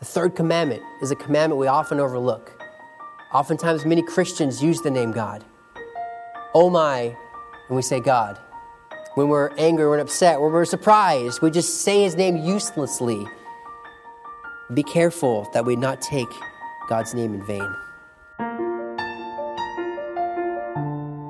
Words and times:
The 0.00 0.06
third 0.06 0.34
commandment 0.34 0.82
is 1.02 1.10
a 1.10 1.14
commandment 1.14 1.60
we 1.60 1.66
often 1.66 2.00
overlook. 2.00 2.58
Oftentimes, 3.34 3.84
many 3.84 4.00
Christians 4.00 4.62
use 4.62 4.80
the 4.80 4.90
name 4.90 5.12
God. 5.12 5.44
Oh 6.54 6.70
my, 6.70 7.14
and 7.68 7.76
we 7.76 7.82
say 7.82 8.00
God. 8.00 8.38
When 9.14 9.28
we're 9.28 9.50
angry, 9.58 9.84
when 9.84 9.98
we're 9.98 9.98
upset, 9.98 10.40
when 10.40 10.52
we're 10.52 10.64
surprised, 10.64 11.42
we 11.42 11.50
just 11.50 11.82
say 11.82 12.02
his 12.02 12.16
name 12.16 12.38
uselessly. 12.38 13.26
Be 14.72 14.82
careful 14.82 15.50
that 15.52 15.66
we 15.66 15.76
not 15.76 16.00
take 16.00 16.30
God's 16.88 17.12
name 17.12 17.34
in 17.34 17.44
vain. 17.44 17.70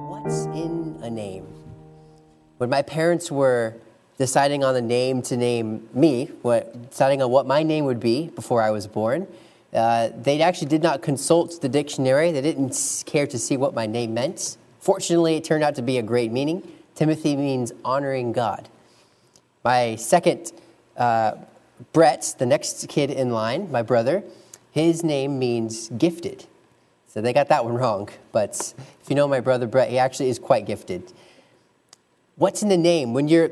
What's 0.09 0.45
in 0.46 0.96
a 1.02 1.11
name? 1.11 1.45
When 2.59 2.71
my 2.71 2.82
parents 2.82 3.32
were 3.32 3.80
deciding 4.21 4.62
on 4.62 4.75
the 4.75 4.82
name 4.82 5.23
to 5.23 5.34
name 5.34 5.89
me, 5.95 6.27
what, 6.43 6.91
deciding 6.91 7.23
on 7.23 7.30
what 7.30 7.46
my 7.46 7.62
name 7.62 7.87
would 7.87 7.98
be 7.98 8.29
before 8.29 8.61
I 8.61 8.70
was 8.70 8.87
born, 8.87 9.27
uh, 9.73 10.11
they 10.14 10.43
actually 10.43 10.69
did 10.69 10.83
not 10.83 11.01
consult 11.01 11.62
the 11.62 11.70
dictionary. 11.70 12.30
They 12.30 12.42
didn't 12.42 13.02
care 13.06 13.27
to 13.27 13.38
see 13.38 13.56
what 13.56 13.73
my 13.73 13.87
name 13.87 14.12
meant. 14.12 14.59
Fortunately, 14.78 15.37
it 15.37 15.45
turned 15.45 15.64
out 15.64 15.75
to 15.77 15.83
be 15.83 15.97
a 15.97 16.02
great 16.02 16.30
meaning. 16.30 16.70
Timothy 16.95 17.34
means 17.34 17.73
honoring 17.83 18.33
God. 18.33 18.69
My 19.64 19.97
second, 19.97 20.52
uh, 20.98 21.37
Brett, 21.95 22.34
the 22.39 22.45
next 22.45 22.87
kid 22.91 23.11
in 23.11 23.30
line, 23.30 23.73
my 23.73 23.80
brother, 23.80 24.23
his 24.70 25.02
name 25.02 25.39
means 25.39 25.89
gifted. 25.97 26.45
So 27.09 27.23
they 27.23 27.33
got 27.33 27.48
that 27.48 27.64
one 27.64 27.73
wrong. 27.73 28.11
But 28.33 28.75
if 29.00 29.09
you 29.09 29.16
know 29.16 29.27
my 29.27 29.41
brother 29.41 29.66
Brett, 29.66 29.89
he 29.89 29.98
actually 29.98 30.28
is 30.28 30.39
quite 30.39 30.66
gifted. 30.66 31.11
What's 32.37 32.62
in 32.62 32.69
the 32.69 32.77
name? 32.77 33.14
When 33.14 33.28
you're 33.28 33.50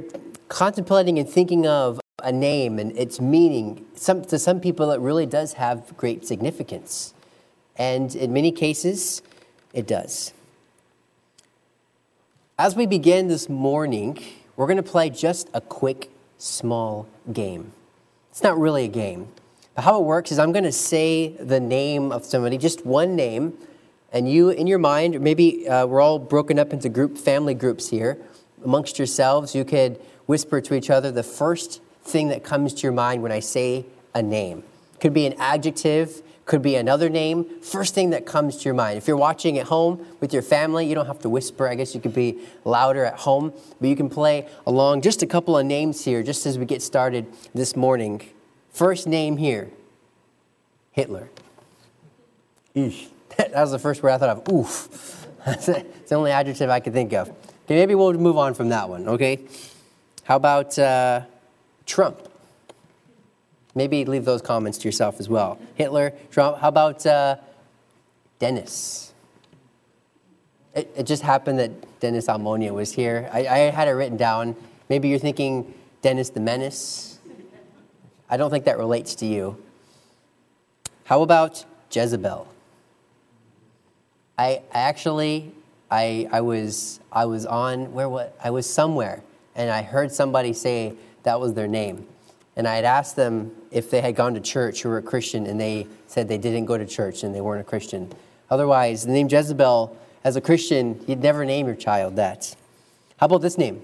contemplating 0.49 1.19
and 1.19 1.29
thinking 1.29 1.67
of 1.67 2.01
a 2.23 2.33
name 2.33 2.79
and 2.79 2.97
its 2.97 3.21
meaning, 3.21 3.87
some, 3.95 4.25
to 4.25 4.39
some 4.39 4.61
people, 4.61 4.91
it 4.91 5.01
really 5.01 5.27
does 5.27 5.55
have 5.55 5.97
great 5.97 6.27
significance. 6.27 7.15
And 7.77 8.15
in 8.15 8.33
many 8.33 8.51
cases, 8.51 9.23
it 9.73 9.87
does. 9.87 10.33
As 12.59 12.75
we 12.75 12.87
begin 12.87 13.29
this 13.29 13.49
morning, 13.49 14.19
we're 14.57 14.67
going 14.67 14.79
to 14.79 14.83
play 14.83 15.11
just 15.11 15.49
a 15.55 15.61
quick, 15.61 16.11
small 16.39 17.07
game. 17.33 17.73
It's 18.31 18.43
not 18.43 18.59
really 18.59 18.85
a 18.85 18.89
game. 18.89 19.29
But 19.77 19.83
how 19.83 20.01
it 20.01 20.05
works 20.05 20.33
is 20.33 20.41
I'm 20.41 20.51
going 20.51 20.65
to 20.65 20.73
say 20.73 21.29
the 21.39 21.61
name 21.61 22.11
of 22.11 22.25
somebody, 22.25 22.59
just 22.59 22.85
one 22.85 23.15
name, 23.15 23.57
and 24.11 24.29
you, 24.29 24.51
in 24.51 24.67
your 24.67 24.79
mind, 24.79 25.21
maybe 25.21 25.69
uh, 25.69 25.87
we're 25.87 26.01
all 26.01 26.19
broken 26.19 26.59
up 26.59 26.73
into 26.73 26.89
group, 26.89 27.17
family 27.17 27.55
groups 27.55 27.91
here. 27.91 28.19
Amongst 28.65 28.99
yourselves, 28.99 29.55
you 29.55 29.65
could 29.65 30.01
whisper 30.29 30.61
to 30.61 30.75
each 30.75 30.91
other 30.91 31.11
the 31.11 31.23
first 31.23 31.81
thing 32.03 32.29
that 32.29 32.45
comes 32.45 32.75
to 32.75 32.83
your 32.83 32.93
mind 32.93 33.23
when 33.23 33.33
I 33.33 33.41
say 33.41 33.87
a 34.15 34.23
name. 34.23 34.63
Could 35.01 35.15
be 35.15 35.27
an 35.27 35.33
adjective, 35.39 36.23
could 36.45 36.61
be 36.63 36.77
another 36.77 37.09
name. 37.09 37.47
First 37.63 37.95
thing 37.95 38.11
that 38.11 38.27
comes 38.27 38.59
to 38.59 38.65
your 38.65 38.75
mind. 38.75 38.99
If 38.99 39.09
you're 39.09 39.17
watching 39.17 39.59
at 39.59 39.67
home 39.67 40.07
with 40.21 40.33
your 40.33 40.43
family, 40.43 40.87
you 40.87 40.95
don't 40.95 41.07
have 41.07 41.21
to 41.21 41.29
whisper. 41.29 41.67
I 41.67 41.75
guess 41.75 41.95
you 41.95 42.01
could 42.01 42.15
be 42.15 42.39
louder 42.65 43.05
at 43.05 43.21
home, 43.21 43.53
but 43.81 43.89
you 43.89 43.97
can 43.97 44.09
play 44.11 44.47
along. 44.67 45.01
Just 45.01 45.23
a 45.23 45.27
couple 45.27 45.57
of 45.57 45.65
names 45.67 46.05
here, 46.05 46.23
just 46.23 46.47
as 46.47 46.59
we 46.59 46.67
get 46.67 46.83
started 46.83 47.27
this 47.55 47.75
morning. 47.75 48.23
First 48.71 49.07
name 49.07 49.39
here 49.39 49.71
Hitler. 50.93 51.31
Eesh. 52.77 53.09
That 53.37 53.53
was 53.55 53.71
the 53.71 53.79
first 53.79 54.03
word 54.03 54.11
I 54.11 54.19
thought 54.19 54.31
of. 54.31 54.53
Oof. 54.53 55.29
That's 55.47 55.67
the 55.67 56.15
only 56.17 56.33
adjective 56.33 56.69
I 56.69 56.81
could 56.81 56.93
think 56.93 57.13
of. 57.13 57.29
Okay, 57.29 57.77
maybe 57.77 57.95
we'll 57.95 58.15
move 58.15 58.37
on 58.37 58.53
from 58.53 58.71
that 58.71 58.89
one, 58.89 59.07
okay? 59.07 59.39
How 60.29 60.37
about 60.37 60.79
uh, 60.79 61.23
Trump? 61.87 62.29
Maybe 63.75 64.05
leave 64.05 64.27
those 64.27 64.43
comments 64.43 64.77
to 64.77 64.87
yourself 64.87 65.21
as 65.21 65.29
well. 65.31 65.59
Hitler, 65.75 66.13
Trump. 66.31 66.59
How 66.59 66.69
about 66.69 67.07
uh, 67.07 67.37
Dennis? 68.39 69.15
It, 70.75 70.93
it, 70.95 71.03
just 71.05 71.23
happened 71.23 71.59
that 71.61 72.01
Dennis 72.01 72.27
Almonia 72.29 72.75
was 72.75 72.93
here. 72.93 73.31
I, 73.33 73.47
I 73.47 73.59
had 73.71 73.89
it 73.89 73.93
written 73.93 74.19
down. 74.19 74.55
Maybe 74.91 75.09
you're 75.09 75.19
thinking 75.19 75.73
Dennis 76.03 76.29
the 76.29 76.41
Menace. 76.41 77.21
I 78.29 78.37
don't 78.37 78.51
think 78.51 78.67
that 78.67 78.77
relates 78.77 79.15
to 79.15 79.27
you. 79.27 79.57
How 81.05 81.23
about 81.23 81.65
Jezebel? 81.91 82.47
I, 84.37 84.61
I 84.75 84.79
actually, 84.79 85.55
I, 85.91 86.29
I, 86.31 86.43
was, 86.43 87.01
I 87.11 87.25
was 87.25 87.47
on, 87.47 87.95
where 87.95 88.11
what? 88.11 88.39
I 88.45 88.51
was 88.51 88.69
somewhere, 88.69 89.23
and 89.59 89.71
I 89.71 89.83
heard 89.83 90.13
somebody 90.13 90.53
say 90.53 90.95
that 91.25 91.39
was 91.41 91.53
their 91.53 91.67
name. 91.67 92.07
And 92.57 92.67
I 92.67 92.77
had 92.77 92.85
asked 92.85 93.17
them 93.17 93.53
if 93.71 93.91
they 93.91 94.01
had 94.01 94.17
gone 94.17 94.35
to 94.35 94.41
church 94.41 94.85
or 94.87 94.91
were 94.91 94.99
a 94.99 95.03
Christian, 95.03 95.47
and 95.47 95.61
they 95.61 95.87
said 96.07 96.29
they 96.29 96.39
didn't 96.39 96.65
go 96.65 96.79
to 96.79 96.87
church 96.87 97.23
and 97.25 97.35
they 97.35 97.41
weren't 97.41 97.61
a 97.61 97.65
Christian. 97.65 98.11
Otherwise, 98.51 99.05
the 99.05 99.13
name 99.13 99.29
Jezebel, 99.29 99.97
as 100.25 100.37
a 100.37 100.41
Christian, 100.41 101.05
you'd 101.07 101.21
never 101.21 101.45
name 101.45 101.67
your 101.67 101.75
child 101.77 102.17
that. 102.17 102.55
How 103.19 103.27
about 103.27 103.43
this 103.43 103.59
name? 103.59 103.83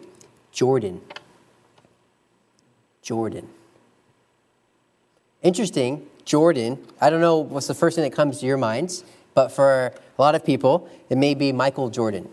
Jordan. 0.52 1.00
Jordan. 3.02 3.48
Interesting, 5.42 6.06
Jordan. 6.24 6.78
I 7.00 7.10
don't 7.10 7.20
know 7.20 7.38
what's 7.38 7.66
the 7.66 7.74
first 7.74 7.96
thing 7.96 8.04
that 8.04 8.16
comes 8.16 8.38
to 8.40 8.46
your 8.46 8.56
minds, 8.56 9.04
but 9.34 9.48
for 9.48 9.92
a 10.18 10.22
lot 10.22 10.34
of 10.34 10.44
people, 10.44 10.88
it 11.10 11.18
may 11.18 11.34
be 11.34 11.52
Michael 11.52 11.90
Jordan. 11.90 12.28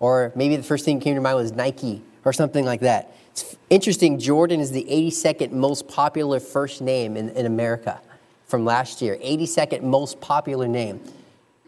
Or 0.00 0.32
maybe 0.34 0.56
the 0.56 0.62
first 0.62 0.84
thing 0.84 0.98
that 0.98 1.04
came 1.04 1.14
to 1.14 1.20
mind 1.20 1.36
was 1.36 1.52
Nike 1.52 2.02
or 2.28 2.32
something 2.32 2.64
like 2.64 2.80
that. 2.80 3.14
It's 3.32 3.56
interesting, 3.70 4.18
Jordan 4.18 4.60
is 4.60 4.70
the 4.70 4.84
82nd 4.84 5.52
most 5.52 5.88
popular 5.88 6.40
first 6.40 6.82
name 6.82 7.16
in, 7.16 7.30
in 7.30 7.46
America 7.46 8.00
from 8.46 8.64
last 8.64 9.00
year. 9.00 9.16
82nd 9.16 9.82
most 9.82 10.20
popular 10.20 10.68
name. 10.68 11.00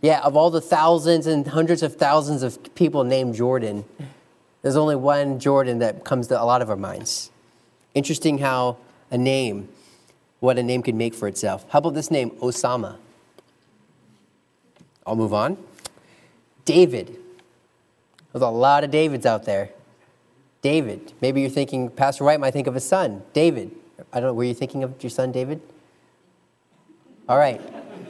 Yeah, 0.03 0.21
of 0.21 0.37
all 0.37 0.51
the 0.51 0.61
thousands 0.61 1.27
and 1.27 1.47
hundreds 1.47 1.83
of 1.83 1.97
thousands 1.97 2.43
of 2.43 2.75
people 2.75 3.05
named 3.05 3.35
Jordan, 3.35 3.85
there's 4.61 4.77
only 4.77 4.97
one 4.97 5.39
Jordan 5.39 5.79
that 5.79 6.05
comes 6.05 6.27
to 6.29 6.41
a 6.41 6.45
lot 6.45 6.61
of 6.61 6.69
our 6.69 6.77
minds. 6.77 7.31
Interesting 7.95 8.39
how 8.39 8.77
a 9.11 9.17
name, 9.17 9.69
what 10.41 10.59
a 10.59 10.63
name 10.63 10.83
can 10.83 10.99
make 10.99 11.15
for 11.15 11.27
itself. 11.27 11.65
How 11.71 11.79
about 11.79 11.95
this 11.95 12.11
name, 12.11 12.31
Osama? 12.33 12.97
I'll 15.07 15.17
move 15.17 15.33
on. 15.33 15.57
David. 16.67 17.17
There's 18.33 18.43
a 18.43 18.49
lot 18.49 18.85
of 18.85 18.91
Davids 18.91 19.27
out 19.27 19.45
there. 19.45 19.71
David. 20.63 21.13
Maybe 21.21 21.41
you're 21.41 21.51
thinking, 21.51 21.89
Pastor 21.91 22.25
White 22.25 22.41
might 22.41 22.53
think 22.53 22.67
of 22.67 22.75
his 22.75 22.85
son, 22.85 23.23
David. 23.33 23.71
I 24.13 24.21
don't 24.21 24.29
know, 24.29 24.35
were 24.35 24.45
you 24.45 24.55
thinking 24.55 24.83
of 24.83 25.03
your 25.03 25.11
son, 25.11 25.33
David? 25.33 25.61
All 27.29 27.39
right. 27.39 27.61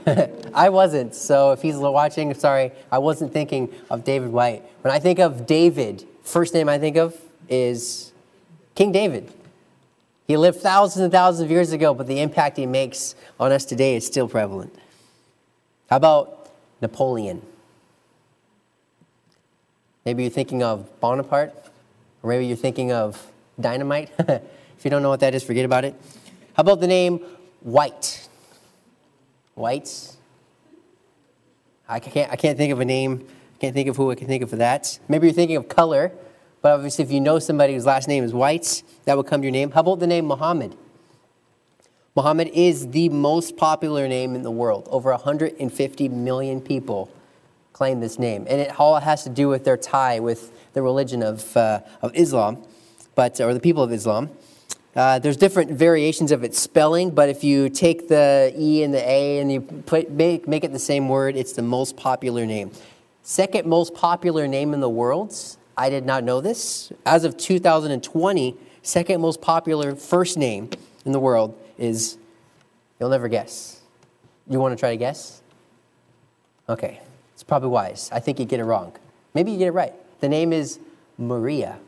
I 0.55 0.71
wasn't, 0.71 1.15
so 1.15 1.53
if 1.53 1.63
he's 1.63 1.77
watching, 1.77 2.33
sorry, 2.35 2.73
I 2.91 2.99
wasn't 2.99 3.33
thinking 3.33 3.73
of 3.91 4.03
David 4.05 4.31
White. 4.31 4.63
When 4.83 4.93
I 4.93 4.99
think 4.99 5.19
of 5.19 5.47
David, 5.47 6.07
first 6.23 6.55
name 6.55 6.69
I 6.69 6.79
think 6.79 6.97
of 6.97 7.17
is 7.49 8.13
King 8.75 8.93
David. 8.93 9.33
He 10.27 10.37
lived 10.37 10.61
thousands 10.61 11.03
and 11.03 11.13
thousands 11.13 11.45
of 11.45 11.51
years 11.51 11.73
ago, 11.73 11.93
but 11.93 12.07
the 12.07 12.21
impact 12.21 12.57
he 12.57 12.67
makes 12.67 13.15
on 13.39 13.53
us 13.53 13.65
today 13.65 13.97
is 13.97 14.07
still 14.07 14.29
prevalent. 14.29 14.75
How 15.89 15.97
about 15.97 16.51
Napoleon? 16.81 17.43
Maybe 20.05 20.23
you're 20.23 20.31
thinking 20.31 20.63
of 20.63 21.01
Bonaparte. 21.01 21.53
Or 22.23 22.31
maybe 22.31 22.47
you're 22.47 22.57
thinking 22.57 22.93
of 22.93 23.31
dynamite. 23.59 24.11
if 24.19 24.85
you 24.85 24.91
don't 24.91 25.03
know 25.03 25.09
what 25.09 25.21
that 25.21 25.35
is, 25.35 25.43
forget 25.43 25.65
about 25.65 25.85
it. 25.85 25.95
How 26.55 26.63
about 26.63 26.81
the 26.81 26.87
name 26.87 27.21
White? 27.61 28.29
Whites? 29.55 30.17
I 31.89 31.99
can't, 31.99 32.31
I 32.31 32.37
can't 32.37 32.57
think 32.57 32.73
of 32.73 32.81
a 32.81 32.85
name. 32.85 33.27
I 33.57 33.59
can't 33.59 33.75
think 33.75 33.89
of 33.89 33.97
who 33.97 34.11
I 34.11 34.15
can 34.15 34.27
think 34.27 34.43
of 34.43 34.51
for 34.51 34.57
that. 34.57 34.99
Maybe 35.09 35.27
you're 35.27 35.35
thinking 35.35 35.57
of 35.57 35.69
color, 35.69 36.13
but 36.63 36.73
obviously, 36.73 37.05
if 37.05 37.11
you 37.11 37.21
know 37.21 37.39
somebody 37.39 37.75
whose 37.75 37.87
last 37.87 38.09
name 38.09 38.23
is 38.23 38.33
White, 38.33 38.83
that 39.05 39.17
would 39.17 39.27
come 39.27 39.41
to 39.41 39.47
your 39.47 39.53
name. 39.53 39.71
How 39.71 39.81
about 39.81 39.99
the 39.99 40.07
name 40.07 40.27
Muhammad? 40.27 40.77
Muhammad 42.17 42.49
is 42.49 42.89
the 42.89 43.09
most 43.09 43.57
popular 43.57 44.09
name 44.09 44.35
in 44.35 44.43
the 44.43 44.51
world. 44.51 44.89
Over 44.91 45.11
150 45.13 46.09
million 46.09 46.61
people 46.61 47.11
claim 47.73 48.01
this 48.01 48.19
name. 48.19 48.47
And 48.49 48.61
it 48.61 48.79
all 48.79 48.99
has 48.99 49.23
to 49.25 49.31
do 49.31 49.49
with 49.49 49.65
their 49.65 49.77
tie 49.77 50.21
with 50.21 50.53
the 50.73 50.83
religion 50.83 51.23
of, 51.23 51.57
uh, 51.57 51.81
of 52.03 52.15
Islam, 52.15 52.65
but, 53.15 53.41
or 53.41 53.55
the 53.55 53.61
people 53.61 53.83
of 53.83 53.93
Islam. 53.93 54.31
Uh, 54.95 55.19
there's 55.21 55.37
different 55.37 55.71
variations 55.71 56.33
of 56.33 56.43
its 56.43 56.59
spelling, 56.59 57.11
but 57.11 57.29
if 57.29 57.45
you 57.45 57.69
take 57.69 58.09
the 58.09 58.53
E 58.57 58.83
and 58.83 58.93
the 58.93 59.09
A 59.09 59.39
and 59.39 59.53
you 59.53 59.61
put, 59.61 60.11
make, 60.11 60.49
make 60.49 60.65
it 60.65 60.73
the 60.73 60.79
same 60.81 61.09
word, 61.09 61.37
it's 61.37 61.53
the 61.53 61.63
most 61.63 61.97
popular 61.97 62.45
name. 62.45 62.73
Second 63.23 63.69
most 63.69 63.95
popular 63.95 64.49
name 64.49 64.75
in 64.75 64.81
the 64.81 64.89
world, 64.89 65.35
I 65.77 65.91
did 65.91 66.05
not 66.05 66.25
know 66.25 66.41
this. 66.41 66.93
As 67.07 67.25
of 67.25 67.37
2020, 67.37 68.57
second 68.83 69.21
most 69.21 69.41
popular 69.41 69.95
first 69.95 70.37
name 70.37 70.71
in 71.05 71.13
the 71.13 71.21
world 71.21 71.57
is, 71.79 72.19
you'll 72.99 73.11
never 73.11 73.29
guess. 73.29 73.81
You 74.49 74.59
want 74.59 74.77
to 74.77 74.81
try 74.81 74.91
to 74.91 74.97
guess? 74.97 75.41
Okay, 76.69 77.01
it's 77.35 77.45
probably 77.45 77.69
wise. 77.69 78.11
I 78.13 78.19
think 78.19 78.41
you 78.41 78.45
get 78.45 78.59
it 78.59 78.65
wrong. 78.65 78.93
Maybe 79.35 79.53
you 79.53 79.59
get 79.59 79.69
it 79.69 79.73
right. 79.73 79.95
The 80.21 80.29
name 80.29 80.53
is 80.53 80.79
Maria. 81.19 81.79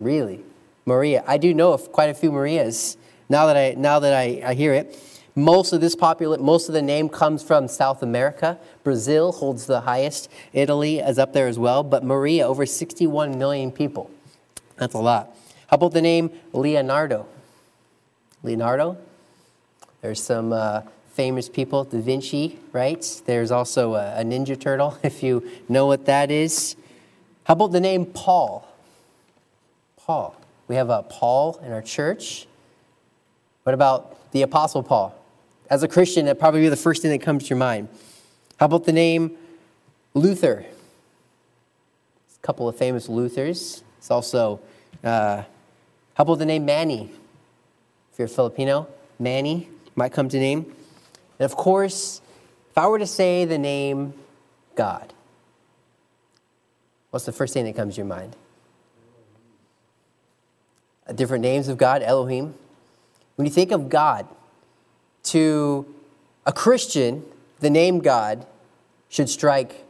Really? 0.00 0.44
Maria. 0.86 1.24
I 1.26 1.38
do 1.38 1.54
know 1.54 1.72
of 1.72 1.92
quite 1.92 2.10
a 2.10 2.14
few 2.14 2.30
Marias 2.30 2.96
now 3.28 3.46
that 3.46 3.56
I, 3.56 3.74
now 3.76 3.98
that 3.98 4.12
I, 4.12 4.42
I 4.44 4.54
hear 4.54 4.74
it. 4.74 4.98
Most 5.36 5.72
of 5.72 5.80
this 5.80 5.96
popula- 5.96 6.38
most 6.38 6.68
of 6.68 6.74
the 6.74 6.82
name 6.82 7.08
comes 7.08 7.42
from 7.42 7.66
South 7.66 8.02
America. 8.02 8.58
Brazil 8.84 9.32
holds 9.32 9.66
the 9.66 9.80
highest. 9.80 10.30
Italy 10.52 11.00
is 11.00 11.18
up 11.18 11.32
there 11.32 11.48
as 11.48 11.58
well. 11.58 11.82
But 11.82 12.04
Maria, 12.04 12.46
over 12.46 12.64
61 12.64 13.36
million 13.36 13.72
people. 13.72 14.10
That's 14.76 14.94
a 14.94 14.98
lot. 14.98 15.36
How 15.68 15.76
about 15.76 15.92
the 15.92 16.02
name 16.02 16.30
Leonardo? 16.52 17.26
Leonardo? 18.44 18.96
There's 20.02 20.22
some 20.22 20.52
uh, 20.52 20.82
famous 21.14 21.48
people, 21.48 21.84
Da 21.84 21.98
Vinci, 21.98 22.58
right? 22.72 23.22
There's 23.26 23.50
also 23.50 23.94
a, 23.94 24.20
a 24.20 24.22
Ninja 24.22 24.60
Turtle, 24.60 24.98
if 25.02 25.22
you 25.22 25.48
know 25.68 25.86
what 25.86 26.06
that 26.06 26.30
is. 26.30 26.76
How 27.44 27.52
about 27.52 27.72
the 27.72 27.80
name 27.80 28.06
Paul? 28.06 28.66
Paul. 29.96 30.34
We 30.68 30.76
have 30.76 30.90
a 30.90 31.02
Paul 31.02 31.60
in 31.64 31.72
our 31.72 31.82
church. 31.82 32.46
What 33.62 33.74
about 33.74 34.32
the 34.32 34.42
Apostle 34.42 34.82
Paul? 34.82 35.14
As 35.70 35.82
a 35.82 35.88
Christian, 35.88 36.26
that 36.26 36.38
probably 36.38 36.60
be 36.60 36.68
the 36.68 36.76
first 36.76 37.00
thing 37.00 37.10
that 37.10 37.22
comes 37.22 37.44
to 37.44 37.48
your 37.50 37.58
mind. 37.58 37.88
How 38.58 38.66
about 38.66 38.84
the 38.84 38.92
name 38.92 39.36
Luther? 40.12 40.66
A 42.36 42.46
couple 42.46 42.68
of 42.68 42.76
famous 42.76 43.08
Luthers. 43.08 43.82
It's 43.98 44.10
also, 44.10 44.60
uh, 45.02 45.42
how 46.14 46.22
about 46.22 46.38
the 46.38 46.46
name 46.46 46.66
Manny? 46.66 47.10
If 48.12 48.18
you're 48.18 48.28
Filipino, 48.28 48.86
Manny 49.18 49.68
might 49.96 50.12
come 50.12 50.28
to 50.28 50.38
name. 50.38 50.74
And 51.38 51.44
of 51.44 51.56
course, 51.56 52.20
if 52.70 52.76
I 52.76 52.86
were 52.86 52.98
to 52.98 53.06
say 53.06 53.46
the 53.46 53.58
name 53.58 54.12
God, 54.74 55.13
what's 57.14 57.26
the 57.26 57.32
first 57.32 57.54
thing 57.54 57.64
that 57.64 57.76
comes 57.76 57.94
to 57.94 57.98
your 57.98 58.08
mind? 58.08 58.34
Different 61.14 61.42
names 61.42 61.68
of 61.68 61.78
God, 61.78 62.02
Elohim. 62.02 62.54
When 63.36 63.46
you 63.46 63.52
think 63.52 63.70
of 63.70 63.88
God, 63.88 64.26
to 65.24 65.86
a 66.44 66.52
Christian, 66.52 67.24
the 67.60 67.70
name 67.70 68.00
God 68.00 68.44
should 69.08 69.30
strike 69.30 69.84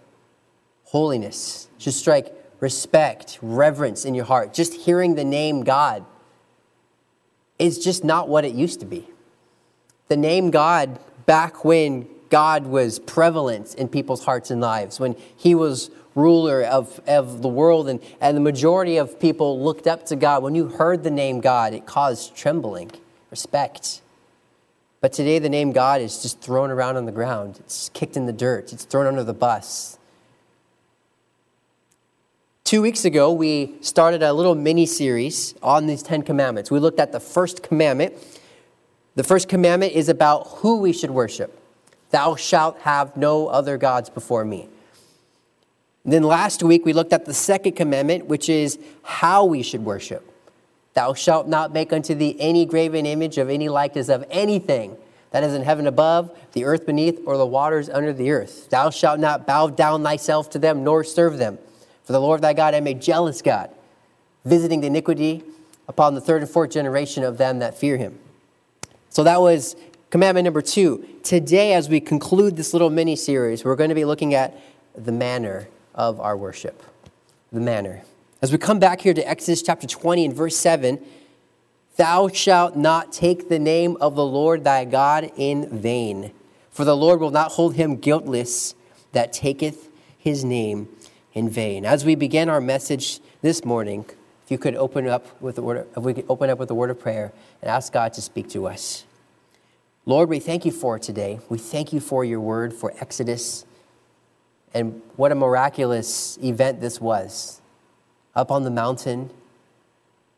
holiness, 0.84 1.68
should 1.78 1.94
strike 1.94 2.30
respect, 2.60 3.38
reverence 3.40 4.04
in 4.04 4.14
your 4.14 4.26
heart. 4.26 4.52
Just 4.52 4.74
hearing 4.74 5.14
the 5.14 5.24
name 5.24 5.64
God 5.64 6.04
is 7.58 7.82
just 7.82 8.04
not 8.04 8.28
what 8.28 8.44
it 8.44 8.52
used 8.52 8.80
to 8.80 8.86
be. 8.86 9.08
The 10.08 10.18
name 10.18 10.50
God, 10.50 10.98
back 11.24 11.64
when 11.64 12.06
God 12.28 12.66
was 12.66 12.98
prevalent 12.98 13.74
in 13.76 13.88
people's 13.88 14.26
hearts 14.26 14.50
and 14.50 14.60
lives, 14.60 15.00
when 15.00 15.16
He 15.36 15.54
was 15.54 15.90
ruler 16.14 16.62
of, 16.62 17.00
of 17.06 17.42
the 17.42 17.48
world 17.48 17.88
and, 17.88 18.00
and 18.20 18.36
the 18.36 18.40
majority 18.40 18.96
of 18.96 19.18
people 19.18 19.62
looked 19.62 19.86
up 19.86 20.06
to 20.06 20.16
God, 20.16 20.42
when 20.42 20.54
you 20.54 20.68
heard 20.68 21.02
the 21.02 21.10
name 21.10 21.40
God, 21.40 21.74
it 21.74 21.86
caused 21.86 22.36
trembling, 22.36 22.90
respect. 23.30 24.00
But 25.00 25.12
today, 25.12 25.38
the 25.38 25.50
name 25.50 25.72
God 25.72 26.00
is 26.00 26.22
just 26.22 26.40
thrown 26.40 26.70
around 26.70 26.96
on 26.96 27.04
the 27.04 27.12
ground. 27.12 27.56
It's 27.60 27.90
kicked 27.90 28.16
in 28.16 28.24
the 28.24 28.32
dirt. 28.32 28.72
It's 28.72 28.84
thrown 28.84 29.06
under 29.06 29.22
the 29.22 29.34
bus. 29.34 29.98
Two 32.64 32.80
weeks 32.80 33.04
ago, 33.04 33.30
we 33.30 33.74
started 33.82 34.22
a 34.22 34.32
little 34.32 34.54
mini 34.54 34.86
series 34.86 35.54
on 35.62 35.86
these 35.86 36.02
Ten 36.02 36.22
Commandments. 36.22 36.70
We 36.70 36.78
looked 36.78 36.98
at 36.98 37.12
the 37.12 37.20
first 37.20 37.62
commandment. 37.62 38.14
The 39.14 39.22
first 39.22 39.48
commandment 39.50 39.92
is 39.92 40.08
about 40.08 40.46
who 40.46 40.78
we 40.78 40.94
should 40.94 41.10
worship. 41.10 41.60
Thou 42.10 42.36
shalt 42.36 42.78
have 42.80 43.14
no 43.14 43.48
other 43.48 43.76
gods 43.76 44.08
before 44.08 44.46
me. 44.46 44.68
And 46.04 46.12
then 46.12 46.22
last 46.22 46.62
week, 46.62 46.84
we 46.84 46.92
looked 46.92 47.12
at 47.12 47.24
the 47.24 47.34
second 47.34 47.72
commandment, 47.72 48.26
which 48.26 48.48
is 48.48 48.78
how 49.02 49.44
we 49.44 49.62
should 49.62 49.84
worship. 49.84 50.30
Thou 50.92 51.14
shalt 51.14 51.48
not 51.48 51.72
make 51.72 51.92
unto 51.92 52.14
thee 52.14 52.36
any 52.38 52.66
graven 52.66 53.06
image 53.06 53.38
of 53.38 53.48
any 53.48 53.68
likeness 53.68 54.08
of 54.08 54.24
anything 54.30 54.96
that 55.30 55.42
is 55.42 55.54
in 55.54 55.62
heaven 55.62 55.88
above, 55.88 56.30
the 56.52 56.64
earth 56.64 56.86
beneath, 56.86 57.20
or 57.26 57.36
the 57.36 57.46
waters 57.46 57.88
under 57.88 58.12
the 58.12 58.30
earth. 58.30 58.70
Thou 58.70 58.90
shalt 58.90 59.18
not 59.18 59.46
bow 59.46 59.68
down 59.68 60.04
thyself 60.04 60.50
to 60.50 60.58
them, 60.60 60.84
nor 60.84 61.02
serve 61.02 61.38
them. 61.38 61.58
For 62.04 62.12
the 62.12 62.20
Lord 62.20 62.42
thy 62.42 62.52
God 62.52 62.74
am 62.74 62.86
a 62.86 62.94
jealous 62.94 63.42
God, 63.42 63.70
visiting 64.44 64.82
the 64.82 64.86
iniquity 64.86 65.42
upon 65.88 66.14
the 66.14 66.20
third 66.20 66.42
and 66.42 66.50
fourth 66.50 66.70
generation 66.70 67.24
of 67.24 67.38
them 67.38 67.58
that 67.58 67.76
fear 67.76 67.96
him. 67.96 68.18
So 69.08 69.24
that 69.24 69.40
was 69.40 69.74
commandment 70.10 70.44
number 70.44 70.62
two. 70.62 71.04
Today, 71.22 71.72
as 71.72 71.88
we 71.88 71.98
conclude 71.98 72.56
this 72.56 72.72
little 72.72 72.90
mini 72.90 73.16
series, 73.16 73.64
we're 73.64 73.74
going 73.74 73.88
to 73.88 73.94
be 73.94 74.04
looking 74.04 74.34
at 74.34 74.56
the 74.94 75.12
manner 75.12 75.66
of 75.94 76.20
our 76.20 76.36
worship. 76.36 76.82
The 77.52 77.60
manner. 77.60 78.02
As 78.42 78.52
we 78.52 78.58
come 78.58 78.78
back 78.78 79.00
here 79.00 79.14
to 79.14 79.28
Exodus 79.28 79.62
chapter 79.62 79.86
20 79.86 80.26
and 80.26 80.34
verse 80.34 80.56
7, 80.56 81.02
thou 81.96 82.28
shalt 82.28 82.76
not 82.76 83.12
take 83.12 83.48
the 83.48 83.58
name 83.58 83.96
of 84.00 84.16
the 84.16 84.24
Lord 84.26 84.64
thy 84.64 84.84
God 84.84 85.30
in 85.36 85.68
vain, 85.70 86.32
for 86.70 86.84
the 86.84 86.96
Lord 86.96 87.20
will 87.20 87.30
not 87.30 87.52
hold 87.52 87.74
him 87.76 87.96
guiltless 87.96 88.74
that 89.12 89.32
taketh 89.32 89.88
his 90.18 90.44
name 90.44 90.88
in 91.32 91.48
vain. 91.48 91.84
As 91.84 92.04
we 92.04 92.14
begin 92.14 92.48
our 92.48 92.60
message 92.60 93.20
this 93.42 93.64
morning, 93.64 94.04
if 94.44 94.50
you 94.50 94.58
could 94.58 94.74
open 94.74 95.06
up 95.08 95.40
with 95.40 95.56
the 95.56 95.62
word, 95.62 95.86
if 95.96 96.02
we 96.02 96.12
could 96.12 96.26
open 96.28 96.50
up 96.50 96.58
with 96.58 96.68
the 96.68 96.74
word 96.74 96.90
of 96.90 97.00
prayer 97.00 97.32
and 97.62 97.70
ask 97.70 97.92
God 97.92 98.12
to 98.14 98.20
speak 98.22 98.48
to 98.50 98.66
us. 98.66 99.04
Lord, 100.06 100.28
we 100.28 100.38
thank 100.38 100.66
you 100.66 100.70
for 100.70 100.98
today. 100.98 101.40
We 101.48 101.56
thank 101.56 101.92
you 101.92 102.00
for 102.00 102.24
your 102.24 102.40
word, 102.40 102.74
for 102.74 102.92
Exodus, 103.00 103.64
and 104.74 105.00
what 105.16 105.30
a 105.30 105.36
miraculous 105.36 106.36
event 106.42 106.80
this 106.80 107.00
was 107.00 107.62
up 108.34 108.50
on 108.50 108.64
the 108.64 108.70
mountain, 108.70 109.30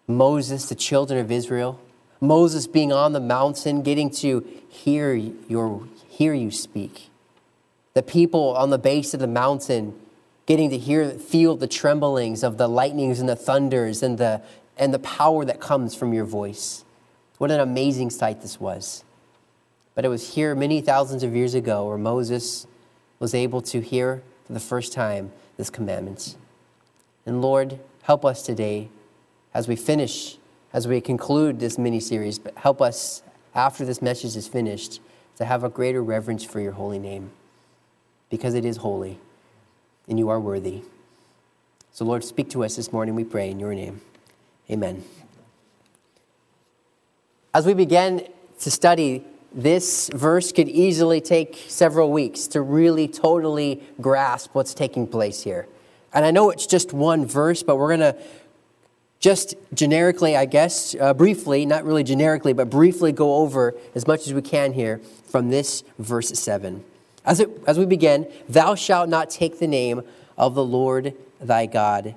Moses, 0.07 0.69
the 0.69 0.75
children 0.75 1.19
of 1.19 1.33
Israel, 1.33 1.81
Moses 2.21 2.67
being 2.67 2.93
on 2.93 3.13
the 3.13 3.21
mountain, 3.21 3.83
getting 3.83 4.11
to 4.11 4.47
hear, 4.69 5.15
your, 5.15 5.89
hear 6.09 6.35
you 6.35 6.51
speak. 6.51 7.09
The 7.95 8.03
people 8.03 8.55
on 8.57 8.71
the 8.71 8.79
base 8.79 9.15
of 9.15 9.21
the 9.21 9.27
mountain 9.27 9.99
getting 10.45 10.71
to 10.71 10.79
hear, 10.79 11.11
feel 11.11 11.57
the 11.57 11.67
tremblings 11.67 12.43
of 12.43 12.59
the 12.59 12.69
lightnings 12.69 13.19
and 13.19 13.29
the 13.29 13.37
thunders 13.37 14.03
and 14.03 14.19
the, 14.19 14.43
and 14.77 14.95
the 14.95 14.99
power 14.99 15.45
that 15.45 15.61
comes 15.61 15.95
from 15.95 16.13
your 16.13 16.25
voice. 16.25 16.85
What 17.39 17.51
an 17.51 17.61
amazing 17.61 18.11
sight 18.11 18.43
this 18.43 18.61
was. 18.61 19.03
But 19.95 20.05
it 20.05 20.09
was 20.09 20.35
here 20.35 20.55
many 20.55 20.81
thousands 20.81 21.23
of 21.23 21.35
years 21.35 21.55
ago 21.55 21.89
where 21.89 21.99
Moses 21.99 22.67
was 23.19 23.35
able 23.35 23.61
to 23.63 23.81
hear 23.81 24.23
for 24.45 24.53
the 24.53 24.61
first 24.61 24.93
time 24.93 25.33
this 25.57 25.71
commandment. 25.71 26.37
And 27.25 27.43
Lord, 27.43 27.81
help 28.03 28.25
us 28.25 28.43
today 28.43 28.89
as 29.55 29.67
we 29.67 29.77
finish, 29.77 30.39
as 30.73 30.87
we 30.87 31.01
conclude 31.01 31.61
this 31.61 31.79
mini 31.79 32.01
series, 32.01 32.39
but 32.39 32.57
help 32.59 32.81
us 32.81 33.23
after 33.55 33.85
this 33.85 34.03
message 34.03 34.37
is 34.37 34.47
finished 34.47 35.01
to 35.37 35.45
have 35.45 35.65
a 35.65 35.69
greater 35.69 36.03
reverence 36.03 36.45
for 36.45 36.61
your 36.61 36.73
holy 36.73 36.99
name 36.99 37.31
because 38.31 38.55
it 38.55 38.65
is 38.65 38.79
holy 38.79 39.19
and 40.09 40.19
you 40.19 40.29
are 40.29 40.41
worthy. 40.41 40.83
So, 41.93 42.05
Lord, 42.05 42.23
speak 42.25 42.51
to 42.51 42.65
us 42.65 42.77
this 42.77 42.93
morning, 42.93 43.15
we 43.15 43.25
pray 43.25 43.51
in 43.51 43.59
your 43.59 43.75
name. 43.75 44.01
Amen. 44.71 45.03
As 47.55 47.65
we 47.65 47.73
begin 47.73 48.29
to 48.61 48.71
study, 48.71 49.25
this 49.57 50.11
verse 50.13 50.53
could 50.53 50.69
easily 50.69 51.23
take 51.23 51.65
several 51.67 52.13
weeks 52.13 52.47
to 52.49 52.61
really 52.61 53.09
totally 53.09 53.83
grasp 54.01 54.51
what's 54.53 54.75
taking 54.75 55.07
place 55.07 55.43
here. 55.43 55.67
And 56.13 56.27
I 56.27 56.31
know 56.31 56.51
it's 56.51 56.67
just 56.67 56.93
one 56.93 57.25
verse, 57.25 57.63
but 57.63 57.77
we're 57.77 57.97
going 57.97 58.15
to 58.15 58.17
just 59.19 59.55
generically, 59.73 60.37
I 60.37 60.45
guess, 60.45 60.95
uh, 61.01 61.15
briefly, 61.15 61.65
not 61.65 61.85
really 61.85 62.05
generically, 62.05 62.53
but 62.53 62.69
briefly 62.69 63.13
go 63.13 63.37
over 63.37 63.75
as 63.95 64.07
much 64.07 64.27
as 64.27 64.35
we 64.35 64.43
can 64.43 64.75
here 64.75 65.01
from 65.31 65.49
this 65.49 65.83
verse 65.99 66.29
7. 66.29 66.85
As, 67.25 67.41
it, 67.41 67.49
as 67.67 67.79
we 67.79 67.87
begin, 67.87 68.31
thou 68.49 68.75
shalt 68.75 69.09
not 69.09 69.31
take 69.31 69.59
the 69.59 69.67
name 69.67 70.03
of 70.37 70.55
the 70.55 70.65
Lord 70.65 71.15
thy 71.41 71.65
God 71.65 72.15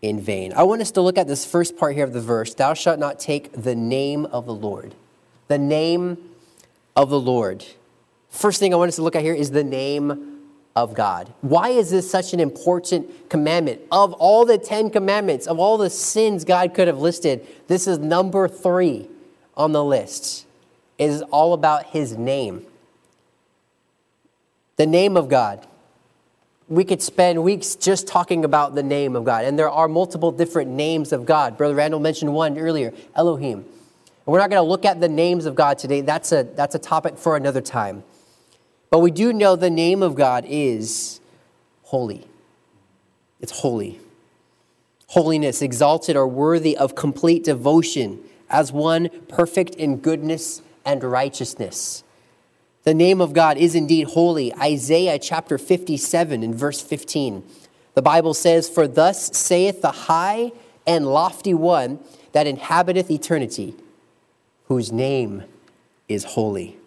in 0.00 0.18
vain. 0.18 0.54
I 0.54 0.62
want 0.62 0.80
us 0.80 0.90
to 0.92 1.02
look 1.02 1.18
at 1.18 1.28
this 1.28 1.44
first 1.44 1.76
part 1.76 1.94
here 1.94 2.04
of 2.04 2.14
the 2.14 2.22
verse. 2.22 2.54
Thou 2.54 2.72
shalt 2.72 2.98
not 2.98 3.20
take 3.20 3.52
the 3.52 3.74
name 3.74 4.24
of 4.26 4.46
the 4.46 4.54
Lord. 4.54 4.94
The 5.48 5.58
name 5.58 6.29
of 7.00 7.08
the 7.08 7.18
Lord. 7.18 7.64
First 8.28 8.60
thing 8.60 8.74
I 8.74 8.76
want 8.76 8.90
us 8.90 8.96
to 8.96 9.02
look 9.02 9.16
at 9.16 9.22
here 9.22 9.32
is 9.32 9.50
the 9.50 9.64
name 9.64 10.36
of 10.76 10.92
God. 10.92 11.32
Why 11.40 11.70
is 11.70 11.90
this 11.90 12.10
such 12.10 12.34
an 12.34 12.40
important 12.40 13.30
commandment? 13.30 13.80
Of 13.90 14.12
all 14.12 14.44
the 14.44 14.58
Ten 14.58 14.90
Commandments, 14.90 15.46
of 15.46 15.58
all 15.58 15.78
the 15.78 15.88
sins 15.88 16.44
God 16.44 16.74
could 16.74 16.88
have 16.88 16.98
listed, 16.98 17.46
this 17.68 17.86
is 17.86 17.98
number 17.98 18.48
three 18.48 19.08
on 19.56 19.72
the 19.72 19.82
list. 19.82 20.44
It 20.98 21.08
is 21.08 21.22
all 21.22 21.54
about 21.54 21.86
His 21.86 22.18
name. 22.18 22.66
The 24.76 24.86
name 24.86 25.16
of 25.16 25.30
God. 25.30 25.66
We 26.68 26.84
could 26.84 27.00
spend 27.00 27.42
weeks 27.42 27.76
just 27.76 28.06
talking 28.06 28.44
about 28.44 28.74
the 28.74 28.82
name 28.82 29.16
of 29.16 29.24
God, 29.24 29.46
and 29.46 29.58
there 29.58 29.70
are 29.70 29.88
multiple 29.88 30.32
different 30.32 30.70
names 30.70 31.12
of 31.12 31.24
God. 31.24 31.56
Brother 31.56 31.74
Randall 31.74 31.98
mentioned 31.98 32.34
one 32.34 32.58
earlier 32.58 32.92
Elohim. 33.16 33.64
We're 34.30 34.38
not 34.38 34.48
going 34.48 34.62
to 34.62 34.68
look 34.68 34.84
at 34.84 35.00
the 35.00 35.08
names 35.08 35.44
of 35.44 35.56
God 35.56 35.76
today. 35.76 36.02
That's 36.02 36.30
a, 36.30 36.44
that's 36.44 36.76
a 36.76 36.78
topic 36.78 37.18
for 37.18 37.36
another 37.36 37.60
time. 37.60 38.04
But 38.88 39.00
we 39.00 39.10
do 39.10 39.32
know 39.32 39.56
the 39.56 39.70
name 39.70 40.04
of 40.04 40.14
God 40.14 40.44
is 40.46 41.20
holy. 41.82 42.28
It's 43.40 43.50
holy. 43.50 43.98
Holiness, 45.08 45.62
exalted, 45.62 46.14
or 46.14 46.28
worthy 46.28 46.76
of 46.76 46.94
complete 46.94 47.42
devotion 47.42 48.20
as 48.48 48.70
one 48.70 49.08
perfect 49.26 49.74
in 49.74 49.96
goodness 49.96 50.62
and 50.84 51.02
righteousness. 51.02 52.04
The 52.84 52.94
name 52.94 53.20
of 53.20 53.32
God 53.32 53.56
is 53.56 53.74
indeed 53.74 54.10
holy. 54.10 54.54
Isaiah 54.54 55.18
chapter 55.18 55.58
57 55.58 56.44
and 56.44 56.54
verse 56.54 56.80
15. 56.80 57.42
The 57.94 58.02
Bible 58.02 58.34
says, 58.34 58.68
For 58.68 58.86
thus 58.86 59.36
saith 59.36 59.82
the 59.82 59.90
high 59.90 60.52
and 60.86 61.04
lofty 61.08 61.52
one 61.52 61.98
that 62.30 62.46
inhabiteth 62.46 63.10
eternity, 63.10 63.74
whose 64.70 64.92
name 64.92 65.42
is 66.08 66.22
holy. 66.22 66.78